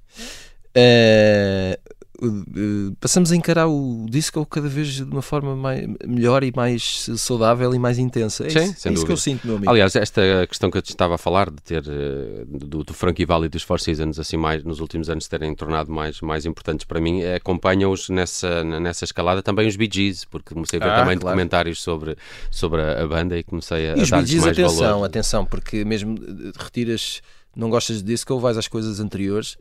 Eh, 2.22 2.26
eh, 2.26 2.94
passamos 3.00 3.32
a 3.32 3.37
encarar 3.37 3.66
o 3.66 4.06
disco 4.08 4.46
cada 4.46 4.68
vez 4.68 4.88
de 4.88 5.02
uma 5.02 5.22
forma 5.22 5.56
mais, 5.56 5.85
melhor 6.06 6.44
e 6.44 6.52
mais 6.54 7.08
saudável 7.16 7.74
e 7.74 7.78
mais 7.78 7.98
intensa. 7.98 8.46
É 8.46 8.50
Sim, 8.50 8.70
isso, 8.70 8.88
é 8.88 8.92
isso 8.92 9.04
que 9.06 9.12
eu 9.12 9.16
sinto, 9.16 9.46
meu 9.46 9.56
amigo. 9.56 9.70
Aliás, 9.70 9.96
esta 9.96 10.22
questão 10.46 10.70
que 10.70 10.78
eu 10.78 10.82
te 10.82 10.90
estava 10.90 11.16
a 11.16 11.18
falar 11.18 11.50
de 11.50 11.61
ter 11.61 11.82
uh, 11.82 12.46
do, 12.46 12.85
do 12.85 12.94
Frankie 12.94 13.24
Valli 13.24 13.46
e 13.46 13.48
dos 13.48 13.62
Four 13.62 13.80
Seasons 13.80 14.18
assim 14.18 14.37
mais 14.37 14.62
nos 14.62 14.78
últimos 14.78 15.11
anos 15.11 15.26
terem 15.26 15.52
tornado 15.54 15.90
mais, 15.90 16.20
mais 16.20 16.46
importantes 16.46 16.87
para 16.87 17.00
mim, 17.00 17.22
eh, 17.22 17.35
acompanham-os 17.37 18.08
nessa, 18.08 18.62
nessa 18.62 19.04
escalada 19.04 19.42
também 19.42 19.66
os 19.66 19.76
Bee 19.76 19.90
Gees, 19.92 20.24
porque 20.24 20.54
comecei 20.54 20.78
a 20.78 20.85
ver 20.85 20.90
Ah, 20.90 21.00
também 21.00 21.18
claro. 21.18 21.37
documentários 21.37 21.82
sobre, 21.82 22.16
sobre 22.50 22.80
a, 22.82 23.06
banda 23.06 23.37
e 23.37 23.42
comecei 23.42 23.90
a, 23.90 23.96
E 23.96 24.00
a 24.00 24.04
Gees, 24.04 24.35
mais 24.42 24.58
atenção, 24.58 24.76
valor. 24.92 25.04
atenção, 25.04 25.44
porque 25.44 25.85
mesmo 25.85 26.16
eh, 26.16 26.52
retiras, 26.56 27.20
não 27.56 27.68
gostas 27.68 27.96
de 27.98 28.04
disco, 28.04 28.38
vais 28.38 28.56
às 28.56 28.68
coisas 28.68 29.00
anteriores. 29.00 29.56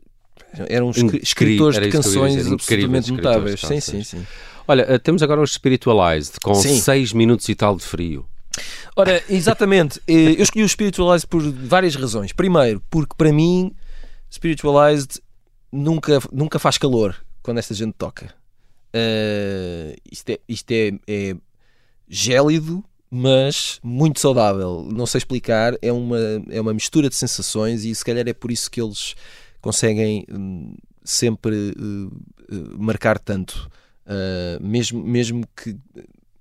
Eram 0.68 0.90
Incri- 0.90 1.20
escritores 1.22 1.76
era 1.76 1.86
de 1.86 1.92
canções 1.92 2.34
dizer, 2.36 2.52
absolutamente 2.54 3.12
notáveis. 3.12 3.60
Sim, 3.60 3.80
sim, 3.80 4.02
sim. 4.04 4.26
Olha, 4.68 4.82
eh, 4.82 4.98
temos 4.98 5.22
agora 5.22 5.40
os 5.40 5.52
Spiritualized 5.54 6.34
com 6.42 6.54
Sim. 6.54 6.78
6 6.78 7.12
minutos 7.12 7.48
e 7.48 7.54
tal 7.54 7.74
de 7.76 7.82
frio. 7.84 8.26
Ora, 8.94 9.22
exatamente. 9.28 10.00
Eh, 10.06 10.34
Eu 10.38 10.42
escolhi 10.42 10.64
o 10.64 10.68
Spiritualized 10.68 11.26
por 11.26 11.42
várias 11.42 11.94
razões. 11.96 12.32
Primeiro, 12.32 12.82
porque 12.90 13.14
para 13.16 13.32
mim, 13.32 13.72
Spiritualized 14.30 15.20
nunca, 15.72 16.20
nunca 16.30 16.58
faz 16.58 16.76
calor 16.78 17.16
quando 17.42 17.58
esta 17.58 17.72
gente 17.74 17.94
toca. 17.94 18.32
Eh, 18.92 19.96
isto 20.10 20.30
é, 20.30 20.38
isto 20.48 20.70
é, 20.70 20.92
é 21.08 21.34
gélido, 22.08 22.84
mas 23.10 23.78
muito 23.82 24.20
saudável. 24.20 24.86
Não 24.92 25.06
sei 25.06 25.18
explicar. 25.18 25.74
É 25.80 25.90
uma, 25.92 26.18
é 26.50 26.60
uma 26.60 26.74
mistura 26.74 27.08
de 27.08 27.14
sensações 27.16 27.84
e 27.84 27.94
se 27.94 28.04
calhar 28.04 28.26
é 28.28 28.32
por 28.34 28.50
isso 28.50 28.70
que 28.70 28.80
eles 28.80 29.14
conseguem 29.62 30.26
hum, 30.30 30.74
sempre 31.02 31.70
eh, 31.70 32.54
eh, 32.54 32.76
marcar 32.78 33.18
tanto. 33.18 33.70
Eh, 34.06 34.58
mesmo, 34.60 35.02
mesmo 35.02 35.46
que 35.56 35.76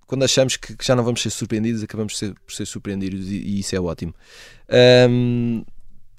quando 0.06 0.24
achamos 0.24 0.58
que, 0.58 0.76
já 0.82 0.94
não 0.94 1.06
vamos 1.06 1.22
ser 1.22 1.30
surpreendidos, 1.30 1.82
acabamos 1.82 2.14
por 2.14 2.20
ser, 2.20 2.34
por 2.34 2.54
ser 2.54 2.66
surpreendidos 2.66 3.30
e, 3.30 3.38
e 3.38 3.60
isso 3.60 3.74
é 3.74 3.80
ótimo. 3.80 4.14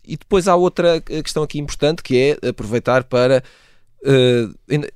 E 0.05 0.17
depois 0.17 0.49
há 0.49 0.57
outra 0.57 1.01
questão 1.01 1.43
aqui 1.43 1.59
importante 1.59 2.03
que 2.03 2.17
é 2.43 2.49
aproveitar 2.49 3.05
para. 3.05 3.43
eh, 4.05 4.49
ainda, 4.69 4.91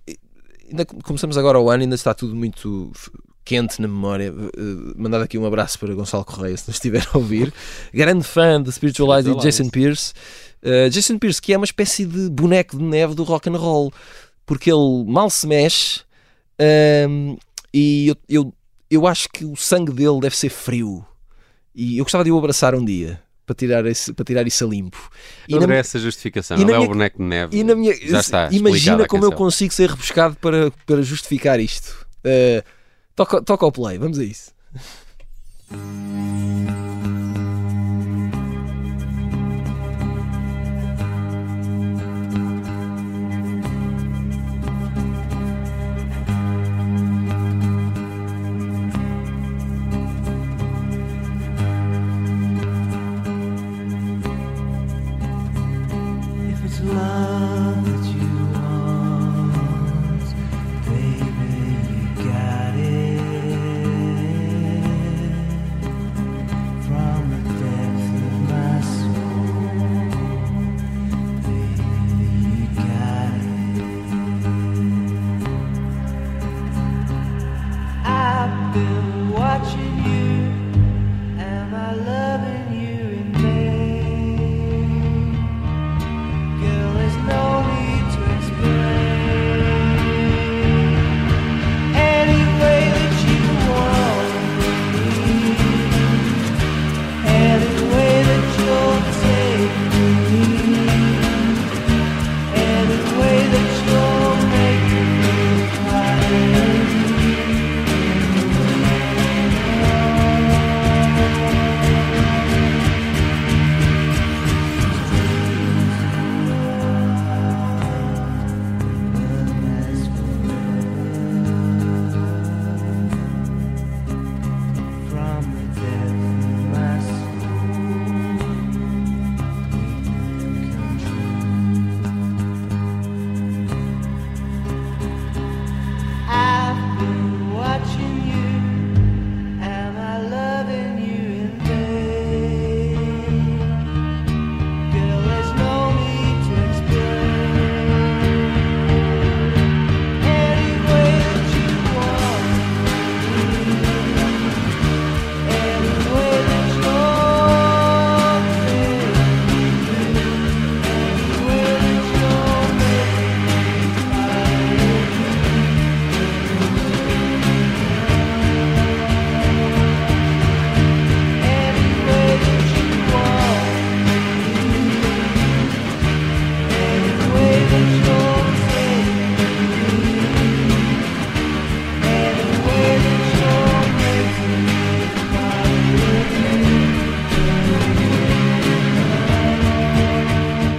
ainda 0.69 0.85
começamos 0.85 1.37
agora 1.37 1.61
o 1.61 1.71
ano, 1.71 1.83
ainda 1.83 1.95
está 1.95 2.13
tudo 2.15 2.35
muito 2.35 2.91
quente 3.45 3.81
na 3.81 3.87
memória. 3.87 4.33
Uh, 4.33 4.93
mandar 4.97 5.23
aqui 5.23 5.39
um 5.39 5.47
abraço 5.47 5.79
para 5.79 5.95
Gonçalo 5.95 6.25
Correia, 6.25 6.57
se 6.57 6.67
nos 6.67 6.77
estiver 6.77 7.07
a 7.15 7.17
ouvir. 7.17 7.55
Grande 7.95 8.25
fã 8.25 8.61
de 8.61 8.73
Spiritualized 8.73 9.33
e 9.33 9.41
Jason 9.41 9.71
Pierce. 9.71 10.13
Uh, 10.67 10.91
Jason 10.91 11.17
Pierce, 11.19 11.41
que 11.41 11.53
é 11.53 11.57
uma 11.57 11.64
espécie 11.64 12.05
de 12.05 12.29
boneco 12.29 12.77
de 12.77 12.83
neve 12.83 13.14
do 13.14 13.23
rock 13.23 13.49
and 13.49 13.57
roll, 13.57 13.93
porque 14.45 14.71
ele 14.71 15.05
mal 15.07 15.31
se 15.31 15.47
mexe 15.47 16.01
um, 17.09 17.37
e 17.73 18.09
eu, 18.09 18.17
eu, 18.29 18.55
eu 18.91 19.07
acho 19.07 19.29
que 19.29 19.45
o 19.45 19.55
sangue 19.57 19.93
dele 19.93 20.21
deve 20.21 20.37
ser 20.37 20.49
frio. 20.49 21.05
E 21.75 21.99
eu 21.99 22.05
gostava 22.05 22.25
de 22.25 22.33
o 22.33 22.39
abraçar 22.39 22.75
um 22.75 22.85
dia 22.85 23.21
para 23.45 23.55
tirar, 23.55 23.87
esse, 23.87 24.12
para 24.12 24.25
tirar 24.25 24.47
isso 24.47 24.64
a 24.64 24.69
limpo. 24.69 25.11
E 25.47 25.53
na- 25.53 25.59
adorei 25.59 25.79
essa 25.79 25.99
justificação. 25.99 26.57
Não 26.57 26.75
é 26.75 26.79
o 26.79 26.89
boneco 26.89 27.19
de 27.19 27.25
neve. 27.25 27.57
e 27.57 27.62
na 27.62 27.75
minha, 27.75 27.95
Já 27.95 28.21
está 28.21 28.49
imagina 28.51 29.07
como 29.07 29.25
eu 29.25 29.33
consigo 29.33 29.73
ser 29.73 29.91
rebuscado 29.91 30.37
para, 30.37 30.73
para 30.85 31.03
justificar 31.03 31.61
isto. 31.61 32.07
Uh, 32.25 32.64
toca, 33.14 33.43
toca 33.43 33.64
ao 33.64 33.71
play, 33.71 33.99
vamos 33.99 34.19
a 34.19 34.25
isso. 34.25 34.51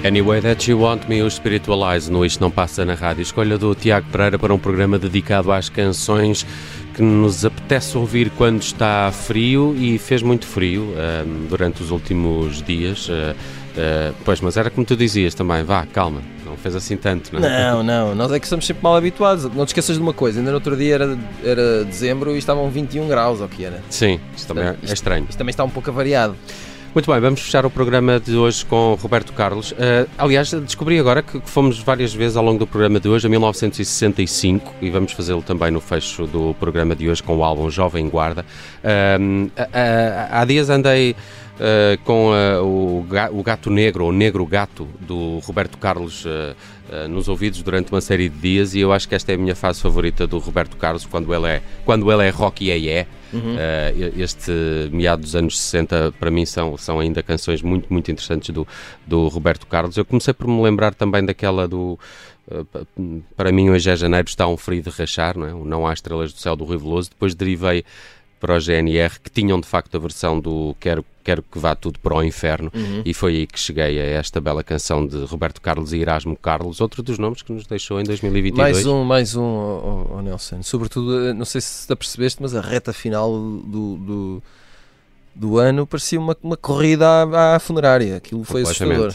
Anyway 0.08 0.39
That 0.41 0.72
You 0.72 0.80
Want 0.80 1.08
Me, 1.10 1.22
o 1.22 1.30
Spiritualize 1.30 2.10
no 2.10 2.26
Isto 2.26 2.39
Não 2.39 2.49
Passa 2.49 2.86
na 2.86 2.93
Rádio. 2.93 3.22
Escolha 3.24 3.58
do 3.58 3.76
Tiago 3.76 4.08
Pereira 4.10 4.39
para 4.39 4.53
um 4.53 4.58
programa 4.58 4.97
dedicado 4.97 5.51
às 5.51 5.68
canções 5.68 6.45
que 6.95 7.01
nos 7.01 7.43
apetece 7.43 7.97
ouvir 7.97 8.30
quando 8.32 8.62
está 8.62 9.12
frio 9.12 9.76
e 9.78 9.97
fez 9.97 10.24
muito 10.24 10.47
frio 10.47 10.93
ahm, 10.97 11.47
durante 11.49 11.84
os 11.84 11.91
últimos 11.91 12.62
dias. 12.64 13.10
ah, 13.12 13.36
ah, 13.78 14.14
pois, 14.24 14.39
mas 14.39 14.55
era 14.55 14.70
como 14.70 14.86
tu 14.86 14.95
dizias 14.95 15.34
também, 15.36 15.62
vá, 15.64 15.86
calma, 15.86 16.22
não 16.45 16.55
fez 16.55 16.74
assim 16.76 16.95
tanto, 16.95 17.38
não 17.38 17.45
é? 17.45 17.70
Não, 17.72 17.84
não, 17.84 18.16
nós 18.16 18.32
é 18.32 18.39
que 18.39 18.45
estamos 18.45 18.66
sempre 18.66 18.82
mal 18.84 18.95
habituados. 18.95 19.43
Não 19.53 19.66
te 19.66 19.70
esqueças 19.70 19.97
de 19.97 20.01
uma 20.01 20.14
coisa, 20.14 20.39
ainda 20.39 20.51
no 20.51 20.55
outro 20.55 20.78
dia 20.78 20.95
era, 20.95 21.18
era 21.43 21.84
dezembro 21.84 22.34
e 22.34 22.38
estavam 22.38 22.70
21 22.70 23.08
graus, 23.10 23.41
ou 23.41 23.45
o 23.45 23.49
que 23.49 23.66
era. 23.66 23.84
Sim, 23.89 24.22
isso 24.36 24.47
também 24.47 24.64
é- 24.64 24.76
é 24.88 24.93
estranho. 24.93 25.26
Isto 25.30 25.38
também 25.38 25.51
está 25.51 25.66
um 25.66 25.70
pouco 25.70 25.89
avariado. 25.89 26.34
Muito 26.94 27.12
bem, 27.12 27.20
vamos 27.22 27.42
fechar 27.42 27.64
o 27.64 27.70
programa 27.70 28.20
de 28.20 28.36
hoje 28.36 28.66
com 28.66 28.96
Roberto 29.00 29.32
Carlos. 29.34 29.72
Uh, 29.72 30.10
aliás, 30.18 30.50
descobri 30.52 30.98
agora 30.98 31.22
que, 31.22 31.40
que 31.40 31.50
fomos 31.50 31.78
várias 31.80 32.12
vezes 32.12 32.36
ao 32.36 32.44
longo 32.44 32.58
do 32.58 32.66
programa 32.66 33.00
de 33.00 33.08
hoje 33.08 33.28
a 33.28 33.30
1965 33.30 34.74
e 34.82 34.90
vamos 34.90 35.12
fazê-lo 35.12 35.44
também 35.44 35.70
no 35.70 35.80
fecho 35.80 36.26
do 36.26 36.56
programa 36.60 36.96
de 36.96 37.08
hoje 37.08 37.22
com 37.22 37.38
o 37.38 37.44
álbum 37.44 37.70
Jovem 37.70 38.10
Guarda. 38.10 38.44
A- 38.84 40.42
há 40.42 40.46
dias 40.46 40.72
andei 40.72 41.12
uh, 41.12 42.02
com 42.04 42.32
uh, 42.32 42.64
o, 42.66 43.06
o 43.32 43.44
Gato 43.44 43.70
Negro, 43.70 44.06
ou 44.06 44.12
Negro 44.12 44.44
Gato, 44.48 44.88
do 45.00 45.38
Roberto 45.40 45.78
Carlos. 45.78 46.26
uh, 46.26 46.30
uh, 46.90 47.08
nos 47.10 47.28
ouvidos 47.28 47.62
durante 47.62 47.92
uma 47.92 48.02
série 48.02 48.28
de 48.30 48.38
dias 48.40 48.74
e 48.74 48.80
eu 48.80 48.92
acho 48.94 49.08
que 49.08 49.14
esta 49.14 49.32
é 49.34 49.36
a 49.36 49.38
minha 49.38 49.56
fase 49.56 49.82
favorita 49.82 50.26
do 50.26 50.40
Roberto 50.40 50.78
Carlos 50.78 51.06
quando 51.06 51.32
ele 51.36 51.48
é, 51.48 51.62
quando 51.86 52.12
ele 52.12 52.26
é 52.26 52.30
rock 52.30 52.64
e 52.66 52.90
é, 52.90 53.06
é. 53.34 53.94
Uh, 53.98 54.22
este 54.22 54.52
meado 54.92 55.22
dos 55.22 55.36
anos 55.36 55.60
60 55.60 56.14
para 56.20 56.32
mim 56.32 56.46
são, 56.46 56.78
são 56.78 57.00
ainda 57.00 57.22
canções 57.24 57.62
muito, 57.62 57.92
muito 57.92 58.10
interessantes 58.12 58.50
do, 58.54 58.68
do 59.06 59.28
Roberto 59.28 59.66
Carlos. 59.68 59.98
Eu 59.98 60.06
comecei 60.06 60.34
por 60.34 60.48
me 60.48 60.62
lembrar 60.62 60.94
também 60.94 61.26
daquela 61.26 61.68
do 61.68 62.00
pa- 62.72 62.82
para 63.36 63.52
mim 63.52 63.70
hoje 63.70 63.90
é 63.90 63.96
janeiro, 63.96 64.28
está 64.28 64.48
um 64.48 64.56
frio 64.58 64.82
de 64.82 64.90
rachar, 64.90 65.38
não 65.38 65.48
é? 65.48 65.54
O 65.54 65.66
Não 65.66 65.86
há 65.86 65.94
estrelas 65.94 66.32
do 66.34 66.40
céu 66.40 66.56
do 66.56 66.64
Rui 66.64 66.78
Veloso. 66.78 67.10
Depois 67.10 67.36
derivei 67.36 67.84
para 68.40 68.56
o 68.56 68.60
GNR, 68.60 69.20
que 69.20 69.30
tinham 69.30 69.60
de 69.60 69.68
facto 69.68 69.96
a 69.96 70.00
versão 70.00 70.40
do 70.40 70.76
Quero, 70.80 71.06
Quero 71.24 71.44
que 71.44 71.60
vá 71.60 71.76
tudo 71.76 72.00
para 72.00 72.16
o 72.16 72.24
inferno, 72.24 72.72
e 73.04 73.14
foi 73.14 73.36
aí 73.36 73.48
que 73.48 73.60
cheguei 73.60 74.00
a 74.00 74.04
esta 74.04 74.40
bela 74.40 74.64
canção 74.64 75.06
de 75.06 75.26
Roberto 75.26 75.60
Carlos 75.60 75.92
e 75.92 76.00
Erasmo 76.00 76.38
Carlos, 76.38 76.80
outro 76.80 77.04
dos 77.04 77.20
nomes 77.20 77.42
que 77.42 77.52
nos 77.52 77.68
deixou 77.68 78.00
em 78.00 78.06
2022. 78.06 78.58
Mais 78.58 78.86
um, 78.86 79.04
mais 79.04 79.36
um, 79.36 79.42
oh, 79.44 80.08
oh, 80.10 80.16
oh, 80.16 80.22
Nelson. 80.22 80.64
Sobretudo, 80.64 81.28
eh, 81.28 81.34
não 81.34 81.44
sei 81.44 81.60
se 81.60 81.86
te 81.86 81.92
apercebeste, 81.92 82.42
mas 82.42 82.56
a 82.56 82.62
reta 82.62 82.94
final 82.94 83.30
do, 83.30 83.98
do, 83.98 84.44
do 85.40 85.58
ano 85.60 85.86
parecia 85.86 86.20
uma, 86.20 86.36
uma 86.42 86.58
corrida 86.58 87.06
à, 87.08 87.56
à 87.56 87.60
funerária. 87.60 88.18
Aquilo 88.18 88.44
foi 88.44 88.64
assustador. 88.64 89.14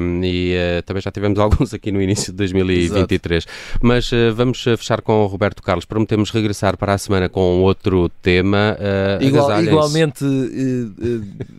Um, 0.00 0.22
e 0.22 0.52
eh, 0.54 0.82
também 0.82 1.00
já 1.02 1.10
tivemos 1.10 1.38
alguns 1.40 1.72
aqui 1.72 1.90
no 1.90 2.00
início 2.02 2.32
de 2.32 2.36
2023. 2.38 3.46
Mas 3.80 4.12
eh, 4.12 4.30
vamos 4.30 4.66
eh, 4.66 4.76
fechar 4.76 5.00
com 5.00 5.24
o 5.24 5.26
Roberto 5.26 5.62
Carlos. 5.62 5.84
Prometemos 5.84 6.30
regressar 6.30 6.76
para 6.76 6.94
a 6.94 6.98
semana 6.98 7.28
com 7.28 7.62
outro 7.62 8.08
tema. 8.22 8.76
eh, 8.78 9.18
Igual- 9.22 9.62
igualmente 9.62 10.24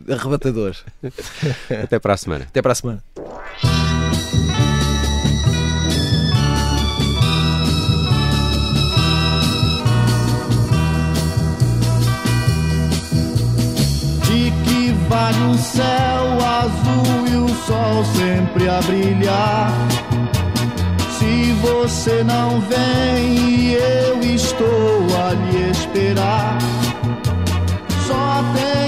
arrebatador. 0.08 0.76
Até 1.82 1.98
para 1.98 2.14
a 2.14 2.16
semana. 2.16 2.44
Até 2.48 2.62
para 2.62 2.72
a 2.72 2.74
semana. 2.74 3.02
Vale 15.08 15.38
um 15.42 15.54
céu 15.58 16.38
azul 16.62 17.26
e 17.28 17.36
o 17.36 17.48
sol 17.48 18.04
sempre 18.04 18.68
a 18.68 18.80
brilhar? 18.82 19.72
Se 21.18 21.52
você 21.62 22.22
não 22.24 22.60
vem 22.60 23.72
eu 23.72 24.20
estou 24.22 25.06
a 25.26 25.32
lhe 25.32 25.70
esperar, 25.70 26.58
só 28.06 28.42
tenho 28.54 28.83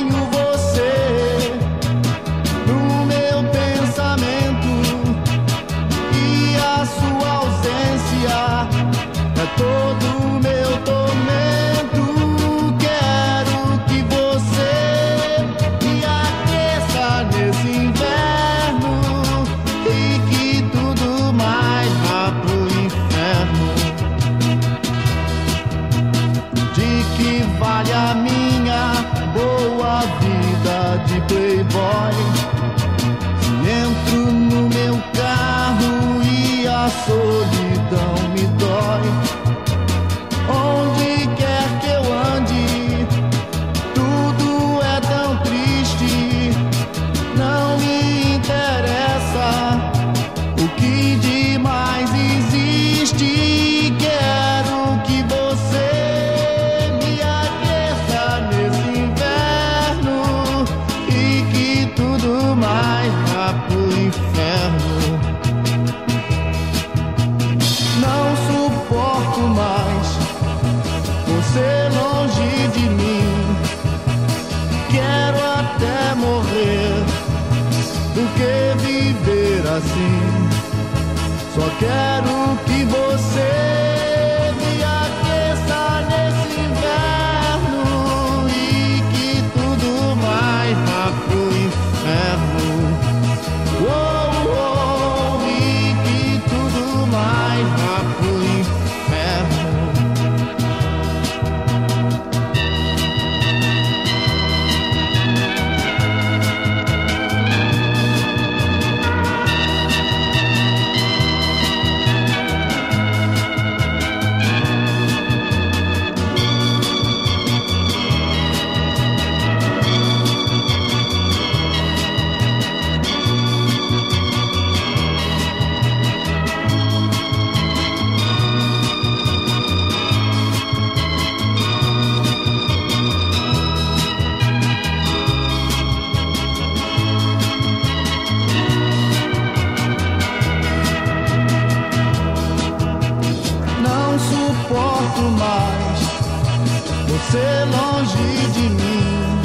você 147.27 147.65
longe 147.65 148.47
de 148.53 148.69
mim. 148.69 149.41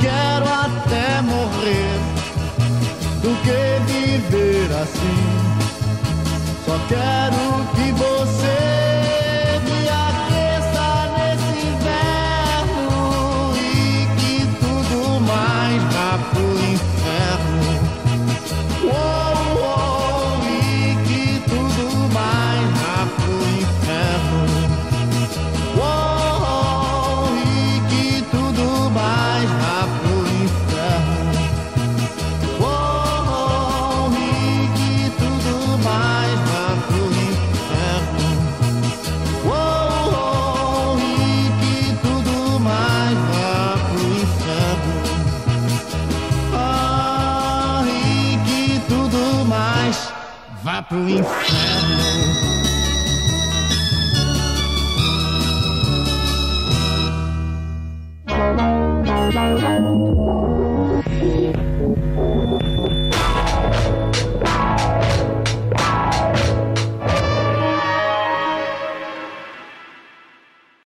Quero 0.00 0.46
até 0.48 1.20
morrer 1.22 1.98
do 3.22 3.34
que 3.42 3.60
viver 3.92 4.70
assim. 4.80 5.20
Só 6.64 6.78
quero 6.88 7.44
que 7.74 7.92
você 7.92 8.13
pro 50.94 51.08
inferno. 51.08 51.43